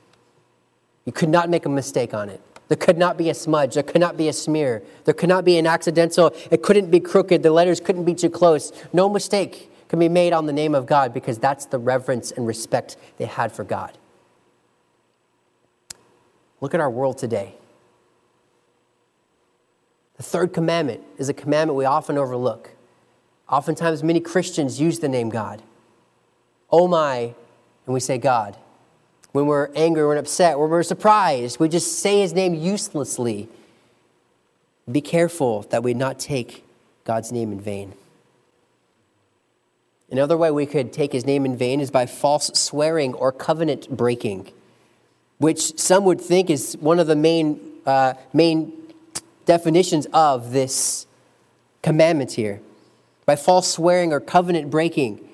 You 1.04 1.12
could 1.12 1.28
not 1.28 1.48
make 1.48 1.66
a 1.66 1.68
mistake 1.68 2.14
on 2.14 2.28
it. 2.28 2.40
There 2.68 2.76
could 2.76 2.98
not 2.98 3.16
be 3.16 3.30
a 3.30 3.34
smudge. 3.34 3.74
There 3.74 3.82
could 3.82 4.00
not 4.00 4.16
be 4.16 4.28
a 4.28 4.32
smear. 4.32 4.82
There 5.04 5.14
could 5.14 5.28
not 5.28 5.44
be 5.44 5.56
an 5.58 5.66
accidental. 5.66 6.34
It 6.50 6.62
couldn't 6.62 6.90
be 6.90 7.00
crooked. 7.00 7.42
The 7.42 7.50
letters 7.50 7.80
couldn't 7.80 8.04
be 8.04 8.14
too 8.14 8.28
close. 8.28 8.72
No 8.92 9.08
mistake 9.08 9.72
can 9.88 9.98
be 9.98 10.08
made 10.08 10.34
on 10.34 10.44
the 10.44 10.52
name 10.52 10.74
of 10.74 10.84
God 10.84 11.14
because 11.14 11.38
that's 11.38 11.64
the 11.64 11.78
reverence 11.78 12.30
and 12.30 12.46
respect 12.46 12.96
they 13.16 13.24
had 13.24 13.52
for 13.52 13.64
God. 13.64 13.96
Look 16.60 16.74
at 16.74 16.80
our 16.80 16.90
world 16.90 17.16
today. 17.16 17.54
The 20.18 20.22
third 20.22 20.52
commandment 20.52 21.02
is 21.16 21.28
a 21.28 21.34
commandment 21.34 21.76
we 21.76 21.84
often 21.86 22.18
overlook. 22.18 22.70
Oftentimes, 23.48 24.02
many 24.02 24.20
Christians 24.20 24.78
use 24.78 24.98
the 24.98 25.08
name 25.08 25.30
God. 25.30 25.62
Oh 26.70 26.86
my, 26.86 27.18
and 27.86 27.94
we 27.94 28.00
say 28.00 28.18
God 28.18 28.58
when 29.38 29.46
we're 29.46 29.70
angry, 29.76 30.02
when 30.02 30.16
we're 30.16 30.16
upset, 30.16 30.58
when 30.58 30.68
we're 30.68 30.82
surprised. 30.82 31.60
We 31.60 31.68
just 31.68 32.00
say 32.00 32.20
his 32.20 32.32
name 32.32 32.54
uselessly. 32.54 33.48
Be 34.90 35.00
careful 35.00 35.62
that 35.70 35.84
we 35.84 35.94
not 35.94 36.18
take 36.18 36.64
God's 37.04 37.30
name 37.30 37.52
in 37.52 37.60
vain. 37.60 37.94
Another 40.10 40.36
way 40.36 40.50
we 40.50 40.66
could 40.66 40.92
take 40.92 41.12
his 41.12 41.24
name 41.24 41.44
in 41.44 41.56
vain 41.56 41.80
is 41.80 41.90
by 41.90 42.06
false 42.06 42.50
swearing 42.54 43.14
or 43.14 43.30
covenant 43.30 43.88
breaking, 43.90 44.50
which 45.38 45.78
some 45.78 46.04
would 46.04 46.20
think 46.20 46.50
is 46.50 46.76
one 46.80 46.98
of 46.98 47.06
the 47.06 47.16
main, 47.16 47.60
uh, 47.86 48.14
main 48.32 48.72
definitions 49.44 50.06
of 50.12 50.50
this 50.52 51.06
commandment 51.82 52.32
here. 52.32 52.60
By 53.24 53.36
false 53.36 53.70
swearing 53.70 54.12
or 54.12 54.20
covenant 54.20 54.70
breaking, 54.70 55.27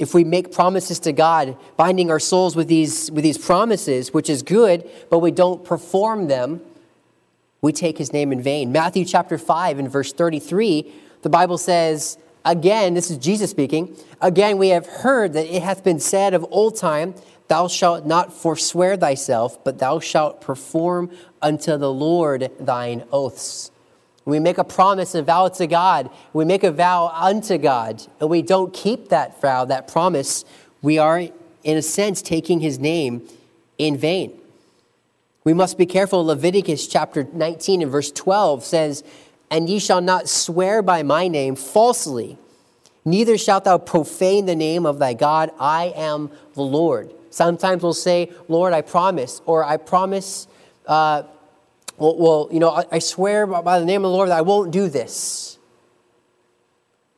if 0.00 0.14
we 0.14 0.24
make 0.24 0.50
promises 0.50 0.98
to 1.00 1.12
God, 1.12 1.56
binding 1.76 2.10
our 2.10 2.18
souls 2.18 2.56
with 2.56 2.68
these, 2.68 3.10
with 3.10 3.22
these 3.22 3.36
promises, 3.36 4.14
which 4.14 4.30
is 4.30 4.42
good, 4.42 4.88
but 5.10 5.18
we 5.18 5.30
don't 5.30 5.62
perform 5.62 6.26
them, 6.26 6.62
we 7.60 7.70
take 7.70 7.98
his 7.98 8.10
name 8.10 8.32
in 8.32 8.40
vain. 8.40 8.72
Matthew 8.72 9.04
chapter 9.04 9.36
5 9.36 9.78
and 9.78 9.92
verse 9.92 10.14
33, 10.14 10.90
the 11.20 11.28
Bible 11.28 11.58
says, 11.58 12.16
Again, 12.46 12.94
this 12.94 13.10
is 13.10 13.18
Jesus 13.18 13.50
speaking, 13.50 13.94
again 14.22 14.56
we 14.56 14.70
have 14.70 14.86
heard 14.86 15.34
that 15.34 15.54
it 15.54 15.62
hath 15.62 15.84
been 15.84 16.00
said 16.00 16.32
of 16.32 16.46
old 16.50 16.76
time, 16.76 17.14
Thou 17.48 17.68
shalt 17.68 18.06
not 18.06 18.32
forswear 18.32 18.96
thyself, 18.96 19.62
but 19.62 19.80
thou 19.80 20.00
shalt 20.00 20.40
perform 20.40 21.10
unto 21.42 21.76
the 21.76 21.92
Lord 21.92 22.50
thine 22.58 23.04
oaths. 23.12 23.70
We 24.24 24.38
make 24.38 24.58
a 24.58 24.64
promise 24.64 25.14
and 25.14 25.26
vow 25.26 25.48
to 25.48 25.66
God, 25.66 26.10
we 26.32 26.44
make 26.44 26.62
a 26.62 26.70
vow 26.70 27.08
unto 27.08 27.58
God, 27.58 28.06
and 28.20 28.28
we 28.28 28.42
don't 28.42 28.72
keep 28.72 29.08
that 29.08 29.40
vow, 29.40 29.64
that 29.64 29.88
promise, 29.88 30.44
we 30.82 30.98
are, 30.98 31.20
in 31.64 31.76
a 31.76 31.82
sense, 31.82 32.22
taking 32.22 32.60
his 32.60 32.78
name 32.78 33.26
in 33.78 33.96
vain. 33.96 34.38
We 35.42 35.54
must 35.54 35.78
be 35.78 35.86
careful. 35.86 36.24
Leviticus 36.24 36.86
chapter 36.86 37.26
19 37.32 37.82
and 37.82 37.90
verse 37.90 38.12
12 38.12 38.62
says, 38.62 39.02
And 39.50 39.68
ye 39.68 39.78
shall 39.78 40.02
not 40.02 40.28
swear 40.28 40.82
by 40.82 41.02
my 41.02 41.28
name 41.28 41.56
falsely, 41.56 42.36
neither 43.04 43.38
shalt 43.38 43.64
thou 43.64 43.78
profane 43.78 44.44
the 44.44 44.54
name 44.54 44.84
of 44.84 44.98
thy 44.98 45.14
God. 45.14 45.50
I 45.58 45.92
am 45.96 46.30
the 46.54 46.62
Lord. 46.62 47.14
Sometimes 47.30 47.82
we'll 47.82 47.94
say, 47.94 48.30
Lord, 48.48 48.72
I 48.74 48.82
promise, 48.82 49.40
or 49.46 49.64
I 49.64 49.78
promise, 49.78 50.46
uh, 50.86 51.22
well, 52.00 52.16
well, 52.16 52.48
you 52.50 52.60
know, 52.60 52.70
I, 52.70 52.84
I 52.92 52.98
swear 52.98 53.46
by 53.46 53.78
the 53.78 53.84
name 53.84 54.04
of 54.06 54.10
the 54.10 54.16
Lord 54.16 54.30
that 54.30 54.38
I 54.38 54.40
won't 54.40 54.70
do 54.70 54.88
this. 54.88 55.58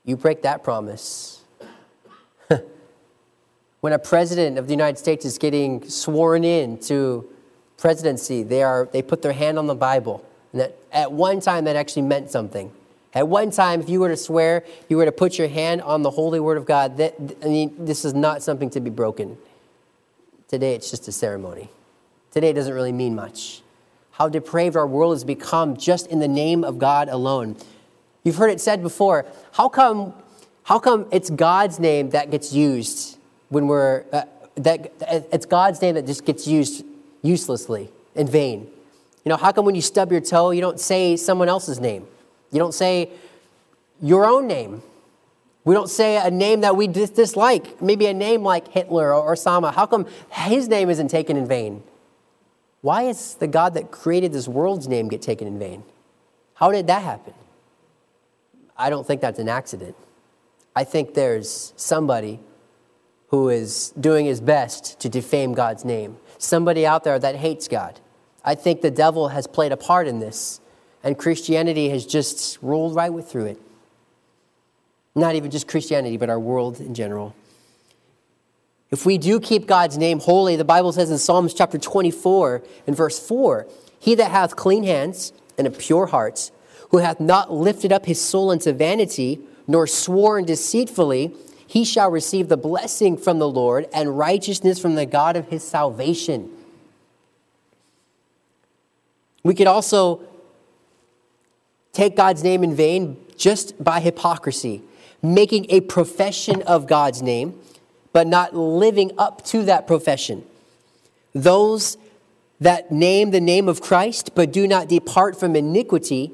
You 0.05 0.16
break 0.16 0.42
that 0.42 0.64
promise. 0.64 1.40
when 3.81 3.92
a 3.92 3.99
president 3.99 4.59
of 4.59 4.66
the 4.66 4.73
United 4.73 4.99
States 4.99 5.25
is 5.25 5.38
getting 5.38 5.88
sworn 5.88 6.42
in 6.42 6.79
to 6.81 7.31
presidency, 7.79 8.42
they, 8.42 8.64
are, 8.64 8.88
they 8.92 9.03
put 9.03 9.23
their 9.23 9.33
hand 9.33 9.57
on 9.57 9.68
the 9.68 9.77
Bible. 9.77 10.27
And 10.51 10.61
that 10.61 10.77
at 10.90 11.12
one 11.12 11.40
time, 11.40 11.64
that 11.64 11.77
actually 11.77 12.03
meant 12.03 12.33
something. 12.33 12.73
At 13.14 13.29
one 13.29 13.53
time, 13.53 13.81
if 13.81 13.88
you 13.88 14.01
were 14.01 14.09
to 14.09 14.16
swear, 14.16 14.64
you 14.88 14.97
were 14.97 15.05
to 15.05 15.12
put 15.12 15.38
your 15.38 15.47
hand 15.49 15.83
on 15.83 16.03
the 16.03 16.11
holy 16.11 16.40
word 16.40 16.59
of 16.59 16.66
God. 16.66 16.97
That, 16.97 17.14
I 17.40 17.47
mean, 17.47 17.73
this 17.79 18.05
is 18.05 18.14
not 18.14 18.42
something 18.42 18.68
to 18.71 18.81
be 18.81 18.90
broken. 18.90 19.38
Today, 20.49 20.75
it's 20.75 20.90
just 20.90 21.07
a 21.07 21.12
ceremony. 21.12 21.68
Today, 22.33 22.53
doesn't 22.53 22.75
really 22.75 22.90
mean 22.90 23.14
much. 23.14 23.62
How 24.12 24.29
depraved 24.29 24.77
our 24.77 24.87
world 24.87 25.14
has 25.14 25.25
become 25.25 25.77
just 25.77 26.07
in 26.07 26.20
the 26.20 26.29
name 26.29 26.64
of 26.64 26.79
God 26.79 27.09
alone. 27.09 27.57
You've 28.25 28.37
heard 28.37 28.51
it 28.51 28.61
said 28.61 28.83
before 28.83 29.27
how 29.53 29.68
come, 29.68 30.14
how 30.64 30.79
come 30.79 31.07
it's 31.11 31.31
God's 31.31 31.81
name 31.81 32.11
that 32.11 32.31
gets 32.31 32.53
used 32.53 33.18
when 33.48 33.66
we're, 33.66 34.05
uh, 34.12 34.22
that, 34.57 34.92
it's 35.33 35.46
God's 35.46 35.81
name 35.83 35.94
that 35.96 36.07
just 36.07 36.25
gets 36.25 36.46
used 36.46 36.85
uselessly, 37.22 37.90
in 38.14 38.27
vain. 38.27 38.68
You 39.25 39.31
know, 39.31 39.37
how 39.37 39.53
come 39.53 39.64
when 39.64 39.75
you 39.75 39.83
stub 39.83 40.11
your 40.11 40.20
toe, 40.20 40.51
you 40.51 40.61
don't 40.61 40.81
say 40.81 41.16
someone 41.16 41.48
else's 41.48 41.81
name? 41.81 42.07
You 42.51 42.59
don't 42.59 42.75
say 42.75 43.11
your 44.01 44.27
own 44.27 44.46
name. 44.46 44.83
We 45.64 45.75
don't 45.75 45.88
say 45.88 46.16
a 46.16 46.31
name 46.31 46.62
that 46.62 46.77
we 46.77 46.88
dislike, 46.88 47.81
maybe 47.81 48.07
a 48.07 48.14
name 48.14 48.42
like 48.42 48.68
Hitler 48.68 49.14
or 49.14 49.35
Osama. 49.35 49.72
How 49.72 49.87
come 49.87 50.07
his 50.31 50.68
name 50.68 50.90
isn't 50.90 51.09
taken 51.09 51.37
in 51.37 51.46
vain? 51.46 51.83
Why 52.83 53.05
is 53.05 53.37
the 53.37 53.47
God 53.47 53.75
that 53.75 53.90
created 53.90 54.33
this 54.33 54.47
world's 54.47 54.87
name 54.87 55.09
get 55.09 55.23
taken 55.23 55.49
in 55.49 55.59
vain? 55.59 55.85
How 56.55 56.71
did 56.71 56.87
that 56.88 57.03
happen? 57.03 57.35
I 58.77 58.90
don't 58.90 59.07
think 59.07 59.21
that's 59.21 59.38
an 59.38 59.49
accident. 59.49 59.97
I 60.77 60.85
think 60.85 61.14
there's 61.14 61.73
somebody 61.77 62.40
who 63.29 63.49
is 63.49 63.90
doing 63.99 64.27
his 64.27 64.40
best 64.40 65.01
to 65.01 65.09
defame 65.09 65.55
God's 65.55 65.85
name 65.85 66.18
somebody 66.42 66.85
out 66.85 67.05
there 67.05 67.18
that 67.18 67.37
hates 67.37 67.68
God. 67.68 68.01
I 68.45 68.55
think 68.55 68.81
the 68.81 68.90
devil 68.90 69.29
has 69.29 69.47
played 69.47 69.73
a 69.73 69.77
part 69.77 70.09
in 70.09 70.18
this, 70.18 70.61
and 71.03 71.16
Christianity 71.16 71.88
has 71.90 72.05
just 72.05 72.59
rolled 72.61 72.95
right 72.95 73.12
through 73.25 73.47
it. 73.47 73.61
Not 75.14 75.35
even 75.35 75.51
just 75.51 75.68
Christianity, 75.68 76.16
but 76.16 76.31
our 76.31 76.40
world 76.40 76.81
in 76.81 76.95
general. 76.95 77.35
If 78.93 79.07
we 79.07 79.17
do 79.17 79.41
keep 79.41 79.67
God's 79.67 79.97
name 79.97 80.21
holy, 80.21 80.55
the 80.55 80.67
Bible 80.67 80.93
says 80.93 81.11
in 81.11 81.17
Psalms 81.17 81.55
chapter 81.55 81.79
24 81.79 82.63
and 82.87 82.95
verse 82.95 83.19
4 83.27 83.67
He 83.99 84.15
that 84.15 84.31
hath 84.31 84.55
clean 84.55 84.85
hands 84.85 85.33
and 85.57 85.67
a 85.67 85.71
pure 85.71 86.07
heart, 86.07 86.51
who 86.91 86.99
hath 86.99 87.19
not 87.19 87.51
lifted 87.51 87.91
up 87.91 88.05
his 88.05 88.21
soul 88.21 88.51
unto 88.51 88.71
vanity, 88.71 89.41
nor 89.67 89.87
sworn 89.87 90.45
deceitfully, 90.45 91.35
he 91.67 91.87
shall 91.87 92.11
receive 92.11 92.49
the 92.49 92.59
blessing 92.59 93.17
from 93.17 93.39
the 93.39 93.49
Lord 93.49 93.89
and 93.95 94.19
righteousness 94.19 94.79
from 94.79 94.95
the 94.95 95.07
God 95.07 95.37
of 95.37 95.49
his 95.49 95.67
salvation. 95.67 96.51
We 99.43 99.55
could 99.55 99.67
also 99.67 100.21
take 101.95 102.15
God's 102.15 102.45
name 102.45 102.63
in 102.63 102.75
vain 102.75 103.17
just 103.39 103.83
by 103.83 104.01
hypocrisy, 104.01 104.83
making 105.23 105.65
a 105.71 105.81
profession 105.81 106.61
of 106.63 106.87
God's 106.87 107.23
name, 107.23 107.59
but 108.12 108.27
not 108.27 108.55
living 108.55 109.12
up 109.18 109.44
to 109.46 109.64
that 109.64 109.87
profession. 109.87 110.44
Those 111.35 111.96
that 112.61 112.92
name 112.92 113.31
the 113.31 113.40
name 113.40 113.68
of 113.68 113.81
Christ, 113.81 114.33
but 114.35 114.53
do 114.53 114.68
not 114.68 114.88
depart 114.88 115.38
from 115.38 115.57
iniquity, 115.57 116.33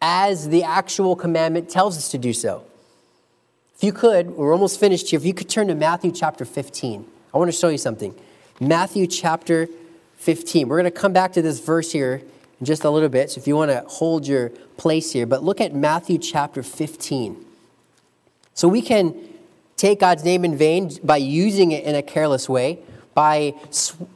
as 0.00 0.48
the 0.48 0.62
actual 0.62 1.16
commandment 1.16 1.70
tells 1.70 1.96
us 1.96 2.10
to 2.10 2.18
do 2.18 2.32
so. 2.32 2.64
If 3.76 3.84
you 3.84 3.92
could, 3.92 4.30
we're 4.30 4.52
almost 4.52 4.80
finished 4.80 5.10
here. 5.10 5.18
If 5.18 5.24
you 5.24 5.34
could 5.34 5.48
turn 5.48 5.68
to 5.68 5.74
Matthew 5.74 6.10
chapter 6.10 6.44
15, 6.44 7.06
I 7.32 7.38
want 7.38 7.50
to 7.50 7.56
show 7.56 7.68
you 7.68 7.78
something. 7.78 8.14
Matthew 8.58 9.06
chapter 9.06 9.68
15. 10.16 10.68
We're 10.68 10.80
going 10.80 10.90
to 10.90 10.98
come 10.98 11.12
back 11.12 11.32
to 11.34 11.42
this 11.42 11.60
verse 11.60 11.92
here 11.92 12.22
in 12.58 12.66
just 12.66 12.84
a 12.84 12.90
little 12.90 13.08
bit. 13.08 13.30
So 13.30 13.38
if 13.38 13.46
you 13.46 13.54
want 13.54 13.70
to 13.70 13.84
hold 13.86 14.26
your 14.26 14.48
place 14.76 15.12
here, 15.12 15.26
but 15.26 15.42
look 15.42 15.60
at 15.60 15.74
Matthew 15.74 16.18
chapter 16.18 16.62
15. 16.62 17.44
So 18.54 18.66
we 18.66 18.80
can 18.80 19.14
take 19.76 20.00
God's 20.00 20.24
name 20.24 20.44
in 20.44 20.56
vain 20.56 20.90
by 21.02 21.18
using 21.18 21.72
it 21.72 21.84
in 21.84 21.94
a 21.94 22.02
careless 22.02 22.48
way, 22.48 22.78
by, 23.14 23.54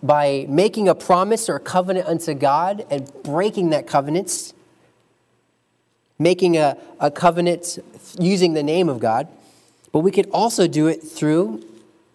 by 0.02 0.46
making 0.48 0.88
a 0.88 0.94
promise 0.94 1.48
or 1.48 1.56
a 1.56 1.60
covenant 1.60 2.06
unto 2.06 2.34
God 2.34 2.86
and 2.90 3.10
breaking 3.22 3.70
that 3.70 3.86
covenant, 3.86 4.52
making 6.18 6.56
a, 6.56 6.76
a 6.98 7.10
covenant 7.10 7.78
using 8.18 8.54
the 8.54 8.62
name 8.62 8.88
of 8.88 9.00
God. 9.00 9.28
But 9.92 10.00
we 10.00 10.10
could 10.10 10.28
also 10.30 10.66
do 10.66 10.86
it 10.86 11.02
through 11.02 11.64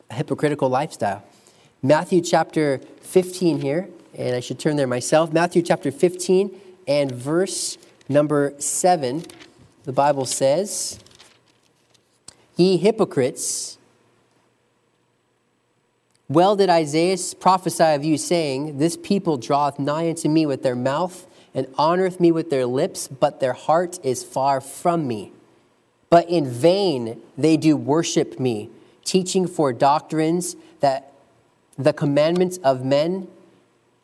a 0.10 0.16
hypocritical 0.16 0.70
lifestyle. 0.70 1.24
Matthew 1.84 2.22
chapter 2.22 2.80
15 3.02 3.62
here, 3.62 3.90
and 4.18 4.36
I 4.36 4.40
should 4.40 4.60
turn 4.60 4.76
there 4.76 4.88
myself. 4.88 5.32
Matthew 5.32 5.62
chapter 5.62 5.92
15 5.92 6.60
and 6.88 7.12
verse 7.12 7.78
number 8.08 8.54
7, 8.58 9.24
the 9.84 9.92
Bible 9.92 10.26
says, 10.26 11.00
Ye 12.56 12.78
hypocrites, 12.78 13.78
well 16.30 16.56
did 16.56 16.70
Isaiah 16.70 17.18
prophesy 17.40 17.84
of 17.84 18.04
you, 18.04 18.18
saying, 18.18 18.78
This 18.78 18.98
people 18.98 19.38
draweth 19.38 19.78
nigh 19.78 20.10
unto 20.10 20.30
me 20.30 20.46
with 20.46 20.64
their 20.64 20.76
mouth, 20.76 21.28
and 21.54 21.68
honoreth 21.78 22.20
me 22.20 22.32
with 22.32 22.50
their 22.50 22.66
lips, 22.66 23.08
but 23.08 23.40
their 23.40 23.54
heart 23.54 24.00
is 24.04 24.24
far 24.24 24.60
from 24.62 25.08
me. 25.08 25.32
But 26.10 26.30
in 26.30 26.50
vain 26.50 27.22
they 27.38 27.58
do 27.58 27.76
worship 27.76 28.40
me, 28.40 28.70
teaching 29.04 29.48
for 29.48 29.74
doctrines 29.74 30.56
that 30.80 31.12
the 31.78 31.94
commandments 31.94 32.58
of 32.64 32.86
men. 32.86 33.28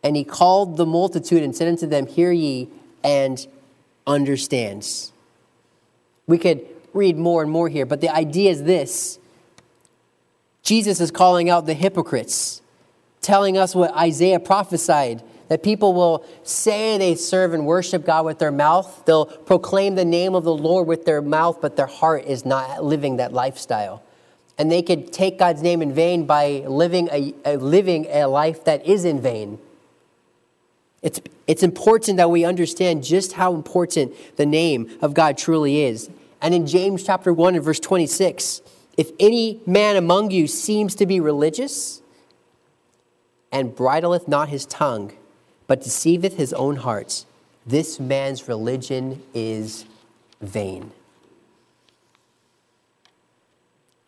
And 0.04 0.16
he 0.16 0.24
called 0.24 0.78
the 0.78 0.86
multitude 0.86 1.44
and 1.44 1.56
said 1.56 1.68
unto 1.68 1.88
them, 1.88 2.08
Hear 2.08 2.32
ye 2.32 2.70
and 3.04 3.46
understands. 4.06 5.12
We 6.28 6.38
could 6.38 6.66
read 6.93 7.17
more 7.17 7.41
and 7.41 7.51
more 7.51 7.69
here, 7.69 7.86
but 7.86 8.01
the 8.01 8.10
idea 8.10 8.51
is 8.51 8.63
this 8.63 9.19
Jesus 10.63 11.01
is 11.01 11.12
calling 11.12 11.49
out 11.49 11.65
the 11.65 11.73
hypocrites, 11.73 12.62
telling 13.21 13.58
us 13.58 13.73
what 13.73 13.95
Isaiah 13.95 14.39
prophesied 14.39 15.23
that 15.51 15.63
people 15.63 15.93
will 15.93 16.25
say 16.43 16.97
they 16.97 17.13
serve 17.13 17.54
and 17.54 17.65
worship 17.65 18.06
God 18.06 18.23
with 18.23 18.39
their 18.39 18.54
mouth. 18.54 19.04
They'll 19.06 19.25
proclaim 19.25 19.95
the 19.95 20.06
name 20.06 20.34
of 20.34 20.45
the 20.45 20.54
Lord 20.54 20.88
with 20.88 21.04
their 21.04 21.21
mouth, 21.21 21.60
but 21.60 21.75
their 21.75 21.88
heart 21.88 22.23
is 22.23 22.45
not 22.45 22.86
living 22.86 23.17
that 23.17 23.34
lifestyle. 23.34 24.01
And 24.58 24.71
they 24.71 24.82
could 24.82 25.12
take 25.12 25.38
God's 25.38 25.62
name 25.62 25.82
in 25.82 25.93
vain 25.93 26.25
by 26.25 26.63
living 26.65 27.10
a, 27.12 27.34
a 27.43 27.58
living 27.58 28.08
a 28.10 28.27
life 28.27 28.63
that 28.63 28.86
is 28.86 29.04
in 29.04 29.19
vain. 29.19 29.60
It's, 31.01 31.19
it's 31.47 31.63
important 31.63 32.15
that 32.15 32.30
we 32.30 32.45
understand 32.45 33.04
just 33.04 33.34
how 33.34 33.54
important 33.54 34.13
the 34.38 34.45
name 34.45 34.89
of 35.01 35.13
God 35.13 35.38
truly 35.38 35.82
is. 35.82 36.10
And 36.41 36.54
in 36.54 36.65
James 36.65 37.04
chapter 37.04 37.32
1 37.32 37.56
and 37.56 37.63
verse 37.63 37.80
26, 37.80 38.62
if 38.97 39.12
any 39.19 39.62
man 39.65 39.95
among 39.95 40.32
you 40.32 40.47
seems 40.47 40.95
to 40.95 41.06
be 41.06 41.19
religious 41.19 42.01
and 43.51 43.75
bridleth 43.75 44.27
not 44.27 44.49
his 44.49 44.65
tongue, 44.65 45.13
but 45.67 45.82
deceiveth 45.82 46.38
his 46.38 46.51
own 46.54 46.77
heart. 46.77 47.25
This 47.65 47.99
man's 47.99 48.47
religion 48.47 49.21
is 49.34 49.86
vain. 50.41 50.91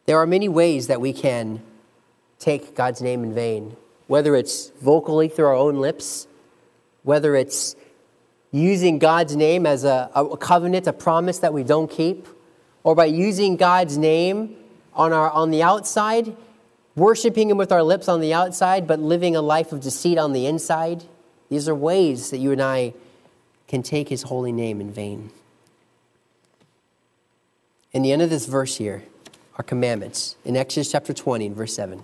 There 0.06 0.18
are 0.18 0.28
many 0.28 0.50
ways 0.50 0.88
that 0.88 1.00
we 1.00 1.14
can 1.14 1.62
take 2.40 2.76
God's 2.76 3.02
name 3.02 3.24
in 3.24 3.34
vain, 3.34 3.78
whether 4.08 4.36
it's 4.36 4.72
vocally 4.82 5.30
through 5.30 5.46
our 5.46 5.56
own 5.56 5.78
lips, 5.78 6.28
whether 7.04 7.36
it's 7.36 7.76
using 8.54 9.00
God's 9.00 9.36
name 9.36 9.66
as 9.66 9.84
a, 9.84 10.10
a 10.16 10.38
covenant, 10.38 10.88
a 10.88 10.94
promise 10.94 11.40
that 11.40 11.54
we 11.54 11.64
don't 11.64 11.92
keep, 11.92 12.26
or 12.84 12.96
by 12.96 13.06
using 13.06 13.58
God's 13.58 13.98
name 13.98 14.56
on, 14.94 15.12
our, 15.12 15.30
on 15.32 15.52
the 15.52 15.62
outside, 15.62 16.34
worshiping 16.96 17.50
Him 17.50 17.58
with 17.58 17.74
our 17.74 17.84
lips 17.84 18.08
on 18.08 18.22
the 18.22 18.34
outside, 18.34 18.88
but 18.88 19.00
living 19.00 19.36
a 19.36 19.42
life 19.42 19.74
of 19.74 19.82
deceit 19.82 20.18
on 20.18 20.32
the 20.32 20.46
inside. 20.46 21.04
These 21.50 21.68
are 21.68 21.76
ways 21.76 22.30
that 22.30 22.38
you 22.38 22.52
and 22.52 22.62
I 22.62 22.94
can 23.68 23.82
take 23.82 24.10
his 24.10 24.24
holy 24.24 24.52
name 24.52 24.80
in 24.80 24.92
vain. 24.92 25.32
In 27.92 28.04
the 28.04 28.12
end 28.12 28.22
of 28.22 28.30
this 28.30 28.46
verse 28.46 28.78
here 28.78 29.04
are 29.58 29.64
commandments 29.64 30.36
in 30.46 30.56
Exodus 30.56 30.92
chapter 30.92 31.12
20 31.14 31.48
and 31.48 31.56
verse 31.56 31.74
7. 31.76 32.04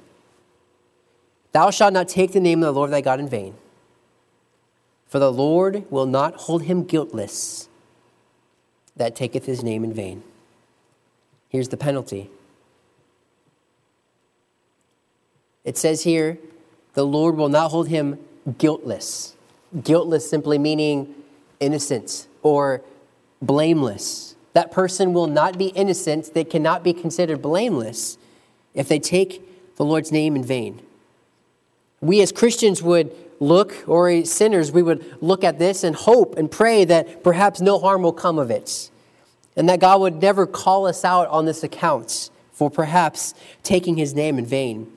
Thou 1.51 1.69
shalt 1.69 1.93
not 1.93 2.07
take 2.07 2.31
the 2.31 2.39
name 2.39 2.63
of 2.63 2.73
the 2.73 2.73
Lord 2.73 2.89
thy 2.91 3.01
God 3.01 3.19
in 3.19 3.27
vain, 3.27 3.55
for 5.09 5.19
the 5.19 5.31
Lord 5.31 5.85
will 5.89 6.05
not 6.05 6.35
hold 6.35 6.63
him 6.63 6.85
guiltless 6.85 7.67
that 8.95 9.15
taketh 9.15 9.45
his 9.45 9.63
name 9.63 9.83
in 9.83 9.91
vain. 9.91 10.23
Here's 11.49 11.69
the 11.69 11.77
penalty. 11.77 12.29
It 15.65 15.77
says 15.77 16.03
here, 16.03 16.37
the 16.93 17.05
Lord 17.05 17.35
will 17.35 17.49
not 17.49 17.71
hold 17.71 17.87
him 17.87 18.19
guiltless. 18.59 19.35
Guiltless 19.83 20.29
simply 20.29 20.59
meaning 20.59 21.15
innocent 21.59 22.27
or 22.43 22.81
blameless. 23.41 24.35
That 24.53 24.71
person 24.71 25.13
will 25.13 25.27
not 25.27 25.57
be 25.57 25.67
innocent. 25.67 26.33
They 26.33 26.43
cannot 26.43 26.83
be 26.83 26.93
considered 26.93 27.41
blameless 27.41 28.17
if 28.75 28.87
they 28.87 28.99
take 28.99 29.75
the 29.75 29.85
Lord's 29.85 30.11
name 30.11 30.35
in 30.35 30.43
vain. 30.43 30.81
We 31.99 32.21
as 32.21 32.31
Christians 32.31 32.83
would 32.83 33.15
look, 33.39 33.83
or 33.87 34.25
sinners, 34.25 34.71
we 34.71 34.83
would 34.83 35.03
look 35.21 35.43
at 35.43 35.59
this 35.59 35.83
and 35.83 35.95
hope 35.95 36.37
and 36.37 36.49
pray 36.49 36.85
that 36.85 37.23
perhaps 37.23 37.61
no 37.61 37.79
harm 37.79 38.03
will 38.03 38.13
come 38.13 38.37
of 38.37 38.51
it. 38.51 38.89
And 39.55 39.67
that 39.69 39.79
God 39.79 40.01
would 40.01 40.21
never 40.21 40.45
call 40.45 40.85
us 40.87 41.03
out 41.03 41.27
on 41.29 41.45
this 41.45 41.63
account 41.63 42.29
for 42.53 42.69
perhaps 42.69 43.33
taking 43.63 43.97
his 43.97 44.13
name 44.13 44.37
in 44.37 44.45
vain. 44.45 44.91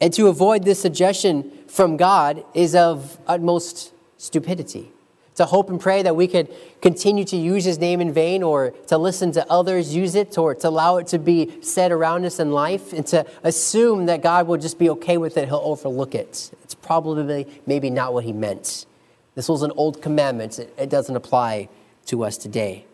And 0.00 0.12
to 0.14 0.28
avoid 0.28 0.64
this 0.64 0.80
suggestion 0.80 1.50
from 1.68 1.96
God 1.96 2.44
is 2.54 2.74
of 2.74 3.18
utmost 3.26 3.92
stupidity 4.18 4.92
to 5.36 5.44
hope 5.44 5.70
and 5.70 5.80
pray 5.80 6.02
that 6.02 6.16
we 6.16 6.26
could 6.26 6.48
continue 6.80 7.24
to 7.24 7.36
use 7.36 7.64
his 7.64 7.78
name 7.78 8.00
in 8.00 8.12
vain 8.12 8.42
or 8.42 8.70
to 8.88 8.98
listen 8.98 9.32
to 9.32 9.50
others 9.50 9.94
use 9.94 10.14
it 10.14 10.36
or 10.36 10.54
to 10.54 10.68
allow 10.68 10.96
it 10.96 11.06
to 11.08 11.18
be 11.18 11.62
said 11.62 11.92
around 11.92 12.24
us 12.24 12.40
in 12.40 12.50
life 12.50 12.92
and 12.92 13.06
to 13.06 13.24
assume 13.42 14.06
that 14.06 14.22
God 14.22 14.46
will 14.46 14.56
just 14.56 14.78
be 14.78 14.90
okay 14.90 15.18
with 15.18 15.36
it, 15.36 15.48
he'll 15.48 15.60
overlook 15.62 16.14
it. 16.14 16.50
Probably 16.86 17.46
maybe 17.66 17.90
not 17.90 18.14
what 18.14 18.24
he 18.24 18.32
meant. 18.32 18.86
This 19.34 19.48
was 19.48 19.62
an 19.62 19.72
old 19.76 20.00
commandment, 20.00 20.58
it, 20.58 20.72
it 20.78 20.88
doesn't 20.88 21.16
apply 21.16 21.68
to 22.06 22.24
us 22.24 22.36
today. 22.38 22.86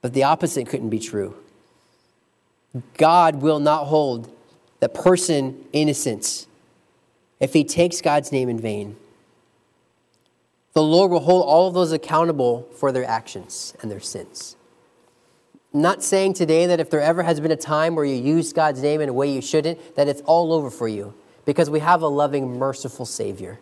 But 0.00 0.14
the 0.14 0.22
opposite 0.22 0.68
couldn't 0.68 0.90
be 0.90 0.98
true. 0.98 1.34
God 2.96 3.36
will 3.42 3.60
not 3.60 3.86
hold 3.86 4.32
the 4.80 4.88
person 4.88 5.64
innocent 5.72 6.46
if 7.40 7.52
he 7.52 7.64
takes 7.64 8.00
God's 8.00 8.32
name 8.32 8.48
in 8.48 8.58
vain 8.58 8.96
the 10.74 10.82
Lord 10.82 11.12
will 11.12 11.20
hold 11.20 11.46
all 11.46 11.68
of 11.68 11.74
those 11.74 11.92
accountable 11.92 12.68
for 12.76 12.92
their 12.92 13.04
actions 13.04 13.74
and 13.80 13.90
their 13.90 14.00
sins. 14.00 14.56
I'm 15.72 15.82
not 15.82 16.02
saying 16.02 16.34
today 16.34 16.66
that 16.66 16.80
if 16.80 16.90
there 16.90 17.00
ever 17.00 17.22
has 17.22 17.40
been 17.40 17.52
a 17.52 17.56
time 17.56 17.94
where 17.94 18.04
you 18.04 18.16
used 18.16 18.54
God's 18.54 18.82
name 18.82 19.00
in 19.00 19.08
a 19.08 19.12
way 19.12 19.32
you 19.32 19.40
shouldn't, 19.40 19.94
that 19.94 20.08
it's 20.08 20.20
all 20.22 20.52
over 20.52 20.70
for 20.70 20.88
you, 20.88 21.14
because 21.44 21.70
we 21.70 21.80
have 21.80 22.02
a 22.02 22.08
loving, 22.08 22.58
merciful 22.58 23.06
Savior. 23.06 23.58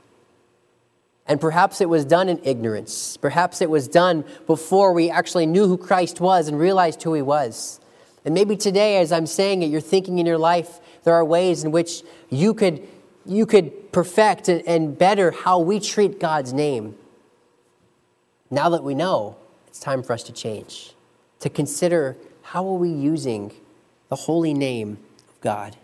And 1.27 1.41
perhaps 1.41 1.81
it 1.81 1.89
was 1.89 2.05
done 2.05 2.29
in 2.29 2.41
ignorance. 2.43 3.17
Perhaps 3.17 3.61
it 3.61 3.71
was 3.71 3.87
done 3.89 4.25
before 4.47 4.93
we 4.93 5.09
actually 5.09 5.47
knew 5.47 5.67
who 5.67 5.79
Christ 5.79 6.21
was 6.21 6.49
and 6.49 6.59
realized 6.59 7.03
who 7.03 7.15
he 7.15 7.23
was. 7.23 7.81
And 8.25 8.35
maybe 8.35 8.57
today, 8.57 8.99
as 8.99 9.13
I'm 9.13 9.27
saying 9.27 9.63
it, 9.63 9.67
you're 9.67 9.81
thinking 9.81 10.19
in 10.19 10.27
your 10.27 10.39
life, 10.39 10.81
there 11.05 11.15
are 11.15 11.25
ways 11.25 11.65
in 11.65 11.73
which 11.73 12.03
you 12.31 12.55
could, 12.55 12.87
you 13.25 13.47
could 13.47 13.93
perfect 13.93 14.49
and 14.49 14.97
better 14.97 15.31
how 15.31 15.59
we 15.59 15.81
treat 15.81 16.21
God's 16.21 16.53
name. 16.53 16.97
Now 18.51 18.69
that 18.69 18.85
we 18.85 18.95
know, 18.95 19.37
it's 19.67 19.81
time 19.81 20.03
for 20.03 20.13
us 20.13 20.23
to 20.25 20.33
change, 20.33 20.95
to 21.41 21.49
consider 21.49 22.17
how 22.43 22.67
are 22.69 22.77
we 22.77 22.91
using 22.91 23.53
the 24.09 24.17
holy 24.17 24.55
name 24.55 24.99
of 25.29 25.41
God. 25.41 25.77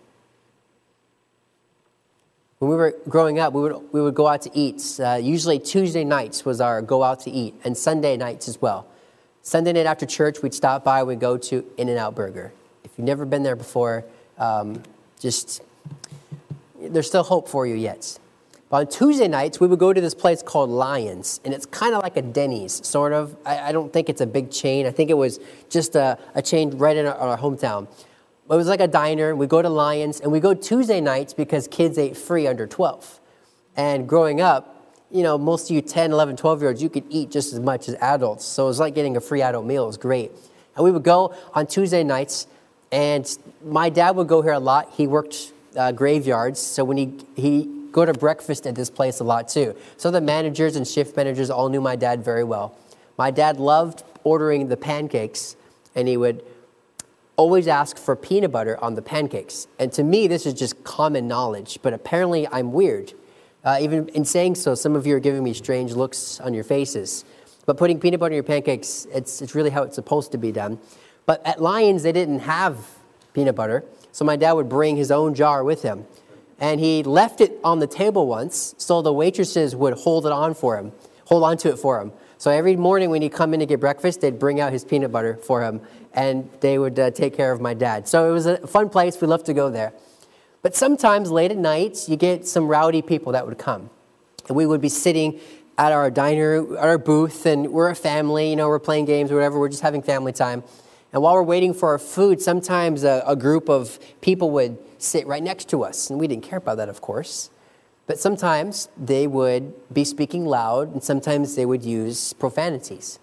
When 2.59 2.71
we 2.73 2.77
were 2.77 2.97
growing 3.09 3.39
up, 3.39 3.53
we 3.53 3.63
would, 3.63 3.93
we 3.93 4.03
would 4.03 4.17
go 4.17 4.27
out 4.27 4.43
to 4.43 4.51
eat. 4.53 4.83
Uh, 4.99 5.15
usually 5.15 5.61
Tuesday 5.61 6.03
nights 6.03 6.45
was 6.45 6.61
our 6.61 6.83
go 6.83 7.05
out 7.05 7.21
to 7.21 7.31
eat, 7.31 7.55
and 7.63 7.77
Sunday 7.77 8.17
nights 8.17 8.49
as 8.49 8.61
well. 8.61 8.89
Sunday 9.43 9.73
night 9.73 9.87
after 9.87 10.05
church, 10.05 10.43
we'd 10.43 10.53
stop 10.53 10.83
by, 10.83 11.05
we'd 11.05 11.21
go 11.21 11.39
to 11.39 11.65
In 11.77 11.89
N 11.89 11.97
Out 11.97 12.17
Burger. 12.17 12.53
If 12.83 12.91
you've 12.99 13.07
never 13.07 13.25
been 13.25 13.45
there 13.45 13.55
before, 13.55 14.05
um, 14.39 14.83
just, 15.21 15.63
there's 16.81 17.07
still 17.07 17.23
hope 17.23 17.49
for 17.49 17.65
you 17.65 17.77
yet. 17.77 18.19
But 18.71 18.77
on 18.77 18.89
Tuesday 18.89 19.29
nights, 19.29 19.61
we 19.61 19.69
would 19.69 19.79
go 19.79 19.93
to 19.93 20.01
this 20.01 20.15
place 20.15 20.43
called 20.43 20.69
Lions, 20.69 21.41
and 21.45 21.55
it's 21.55 21.65
kind 21.65 21.95
of 21.95 22.03
like 22.03 22.17
a 22.17 22.23
Denny's, 22.23 22.85
sort 22.85 23.13
of. 23.13 23.37
I, 23.47 23.69
I, 23.69 23.73
don't 23.73 23.93
think 23.93 24.09
it's 24.09 24.21
a 24.21 24.27
big 24.27 24.51
chain. 24.51 24.85
I 24.85 24.91
think 24.91 25.11
it 25.11 25.17
was 25.17 25.39
just 25.71 25.95
a, 25.95 26.19
a 26.35 26.43
chain 26.43 26.77
right 26.77 26.97
in 26.97 27.07
our, 27.07 27.15
our 27.15 27.39
hometown. 27.39 27.87
It 28.51 28.55
was 28.55 28.67
like 28.67 28.81
a 28.81 28.89
diner. 28.89 29.37
We 29.37 29.47
go 29.47 29.61
to 29.61 29.69
Lions, 29.69 30.21
and 30.21 30.33
we 30.33 30.41
go 30.41 30.55
Tuesday 30.55 31.03
nights 31.03 31.35
because 31.35 31.69
kids 31.69 31.99
ate 31.99 32.17
free 32.17 32.47
under 32.47 32.67
12. 32.67 33.21
And 33.77 34.09
growing 34.09 34.41
up, 34.41 34.97
you 35.11 35.23
know, 35.23 35.37
most 35.37 35.71
of 35.71 35.77
you 35.77 35.83
10, 35.83 36.13
11, 36.13 36.37
12 36.37 36.61
year 36.61 36.71
olds, 36.71 36.83
you 36.83 36.89
could 36.89 37.05
eat 37.11 37.31
just 37.31 37.53
as 37.53 37.61
much 37.61 37.89
as 37.89 37.95
adults. 37.97 38.47
So 38.47 38.65
it 38.65 38.69
was 38.69 38.81
like 38.81 38.95
getting 38.95 39.19
a 39.19 39.21
free 39.21 39.43
adult 39.43 39.67
meal. 39.67 39.85
It 39.85 39.89
was 39.89 39.99
great. 39.99 40.33
And 40.77 40.85
we 40.85 40.91
would 40.91 41.03
go 41.03 41.35
on 41.53 41.67
Tuesday 41.67 42.03
nights, 42.03 42.47
and 42.91 43.39
my 43.65 43.91
dad 43.91 44.17
would 44.17 44.29
go 44.29 44.41
here 44.41 44.53
a 44.53 44.59
lot. 44.59 44.93
He 44.93 45.07
worked 45.07 45.53
uh, 45.77 45.93
graveyards, 45.93 46.59
so 46.59 46.85
when 46.85 46.97
he, 46.97 47.13
he 47.37 47.69
go 47.93 48.07
to 48.07 48.15
breakfast 48.15 48.67
at 48.67 48.75
this 48.75 48.89
place 48.89 49.21
a 49.21 49.25
lot 49.25 49.49
too. 49.49 49.77
So 49.99 50.11
the 50.11 50.21
managers 50.23 50.77
and 50.77 50.89
shift 50.89 51.17
managers 51.17 51.51
all 51.51 51.69
knew 51.69 51.83
my 51.83 51.97
dad 51.97 52.25
very 52.25 52.45
well. 52.45 52.79
My 53.19 53.31
dad 53.31 53.59
loved 53.59 54.05
ordering 54.25 54.69
the 54.69 54.77
pancakes, 54.77 55.57
and 55.95 56.09
he 56.09 56.17
would 56.17 56.43
always 57.39 57.67
ask 57.67 57.97
for 57.97 58.15
peanut 58.15 58.53
butter 58.53 58.77
on 58.85 58.95
the 58.95 59.01
pancakes. 59.01 59.67
And 59.79 59.91
to 59.95 60.03
me, 60.03 60.27
this 60.27 60.45
is 60.45 60.53
just 60.53 60.85
common 60.85 61.27
knowledge, 61.27 61.79
but 61.81 61.95
apparently 61.95 62.47
I'm 62.49 62.73
weird. 62.73 63.15
Uh, 63.65 63.79
even 63.81 64.09
in 64.11 64.27
saying 64.27 64.57
so, 64.57 64.75
some 64.75 64.95
of 64.95 65.07
you 65.07 65.17
are 65.17 65.21
giving 65.21 65.43
me 65.43 65.55
strange 65.55 65.95
looks 65.95 66.39
on 66.41 66.53
your 66.53 66.65
faces. 66.65 67.25
But 67.65 67.79
putting 67.79 67.99
peanut 67.99 68.21
butter 68.21 68.33
in 68.33 68.37
your 68.37 68.43
pancakes, 68.43 69.07
it's, 69.15 69.41
it's 69.41 69.55
really 69.55 69.71
how 69.71 69.85
it's 69.85 69.95
supposed 69.95 70.33
to 70.33 70.39
be 70.39 70.53
done. 70.53 70.79
But 71.25 71.47
at 71.47 71.63
Lions, 71.63 72.03
they 72.03 72.13
didn't 72.13 72.41
have 72.41 72.77
peanut 73.33 73.55
butter, 73.55 73.85
so 74.13 74.27
my 74.27 74.37
dad 74.37 74.53
would 74.53 74.69
bring 74.69 74.97
his 74.97 75.11
own 75.11 75.35
jar 75.35 75.65
with 75.65 75.83
him 75.83 76.07
and 76.59 76.81
he 76.81 77.03
left 77.03 77.41
it 77.41 77.59
on 77.63 77.79
the 77.79 77.87
table 77.87 78.27
once 78.27 78.75
so 78.79 79.01
the 79.01 79.13
waitresses 79.13 79.77
would 79.77 79.95
hold 79.95 80.27
it 80.27 80.33
on 80.33 80.55
for 80.55 80.77
him, 80.77 80.93
hold 81.27 81.45
on 81.45 81.57
to 81.59 81.71
it 81.71 81.79
for 81.79 82.01
him. 82.01 82.13
So 82.39 82.53
every 82.53 82.77
morning 82.77 83.11
when 83.11 83.21
he'd 83.21 83.33
come 83.33 83.53
in 83.53 83.61
to 83.61 83.67
get 83.67 83.81
breakfast, 83.81 84.21
they'd 84.21 84.39
bring 84.39 84.61
out 84.61 84.73
his 84.73 84.85
peanut 84.85 85.11
butter 85.11 85.37
for 85.37 85.63
him, 85.63 85.81
and 86.15 86.49
they 86.61 86.79
would 86.79 86.97
uh, 86.99 87.11
take 87.11 87.37
care 87.37 87.51
of 87.51 87.61
my 87.61 87.75
dad. 87.75 88.07
So 88.07 88.31
it 88.31 88.33
was 88.33 88.47
a 88.47 88.65
fun 88.67 88.89
place. 88.91 89.21
We 89.21 89.27
loved 89.27 89.47
to 89.47 89.55
go 89.55 89.71
there. 89.71 89.93
But 90.63 90.77
sometimes 90.77 91.33
late 91.33 91.51
at 91.51 91.57
night, 91.57 92.09
you 92.09 92.17
get 92.17 92.47
some 92.47 92.69
rowdy 92.69 93.03
people 93.03 93.33
that 93.33 93.45
would 93.45 93.59
come. 93.59 93.91
And 94.47 94.57
we 94.57 94.67
would 94.67 94.81
be 94.81 94.89
sitting 94.89 95.41
at 95.77 95.91
our 95.91 96.11
diner, 96.11 96.77
at 96.77 96.89
our 96.89 96.99
booth, 96.99 97.45
and 97.45 97.73
we're 97.73 97.91
a 97.91 97.97
family, 97.97 98.51
you 98.51 98.57
know, 98.57 98.69
we're 98.69 98.79
playing 98.79 99.05
games 99.05 99.31
or 99.33 99.35
whatever, 99.35 99.59
we're 99.59 99.69
just 99.69 99.83
having 99.83 100.03
family 100.03 100.33
time. 100.33 100.63
And 101.13 101.23
while 101.23 101.35
we're 101.35 101.43
waiting 101.43 101.75
for 101.75 101.91
our 101.91 101.99
food, 101.99 102.41
sometimes 102.41 103.03
a, 103.03 103.23
a 103.27 103.35
group 103.35 103.69
of 103.69 103.99
people 104.21 104.51
would 104.51 104.79
sit 104.99 105.27
right 105.27 105.43
next 105.43 105.69
to 105.71 105.83
us. 105.83 106.11
And 106.11 106.21
we 106.21 106.29
didn't 106.29 106.45
care 106.45 106.59
about 106.59 106.77
that, 106.77 106.89
of 106.89 107.01
course. 107.01 107.51
But 108.09 108.19
sometimes 108.19 108.89
they 108.97 109.27
would 109.27 109.75
be 109.93 110.03
speaking 110.03 110.47
loud, 110.47 110.93
and 110.93 111.05
sometimes 111.05 111.55
they 111.55 111.67
would 111.67 111.85
use 111.85 112.33
profanities. 112.33 113.21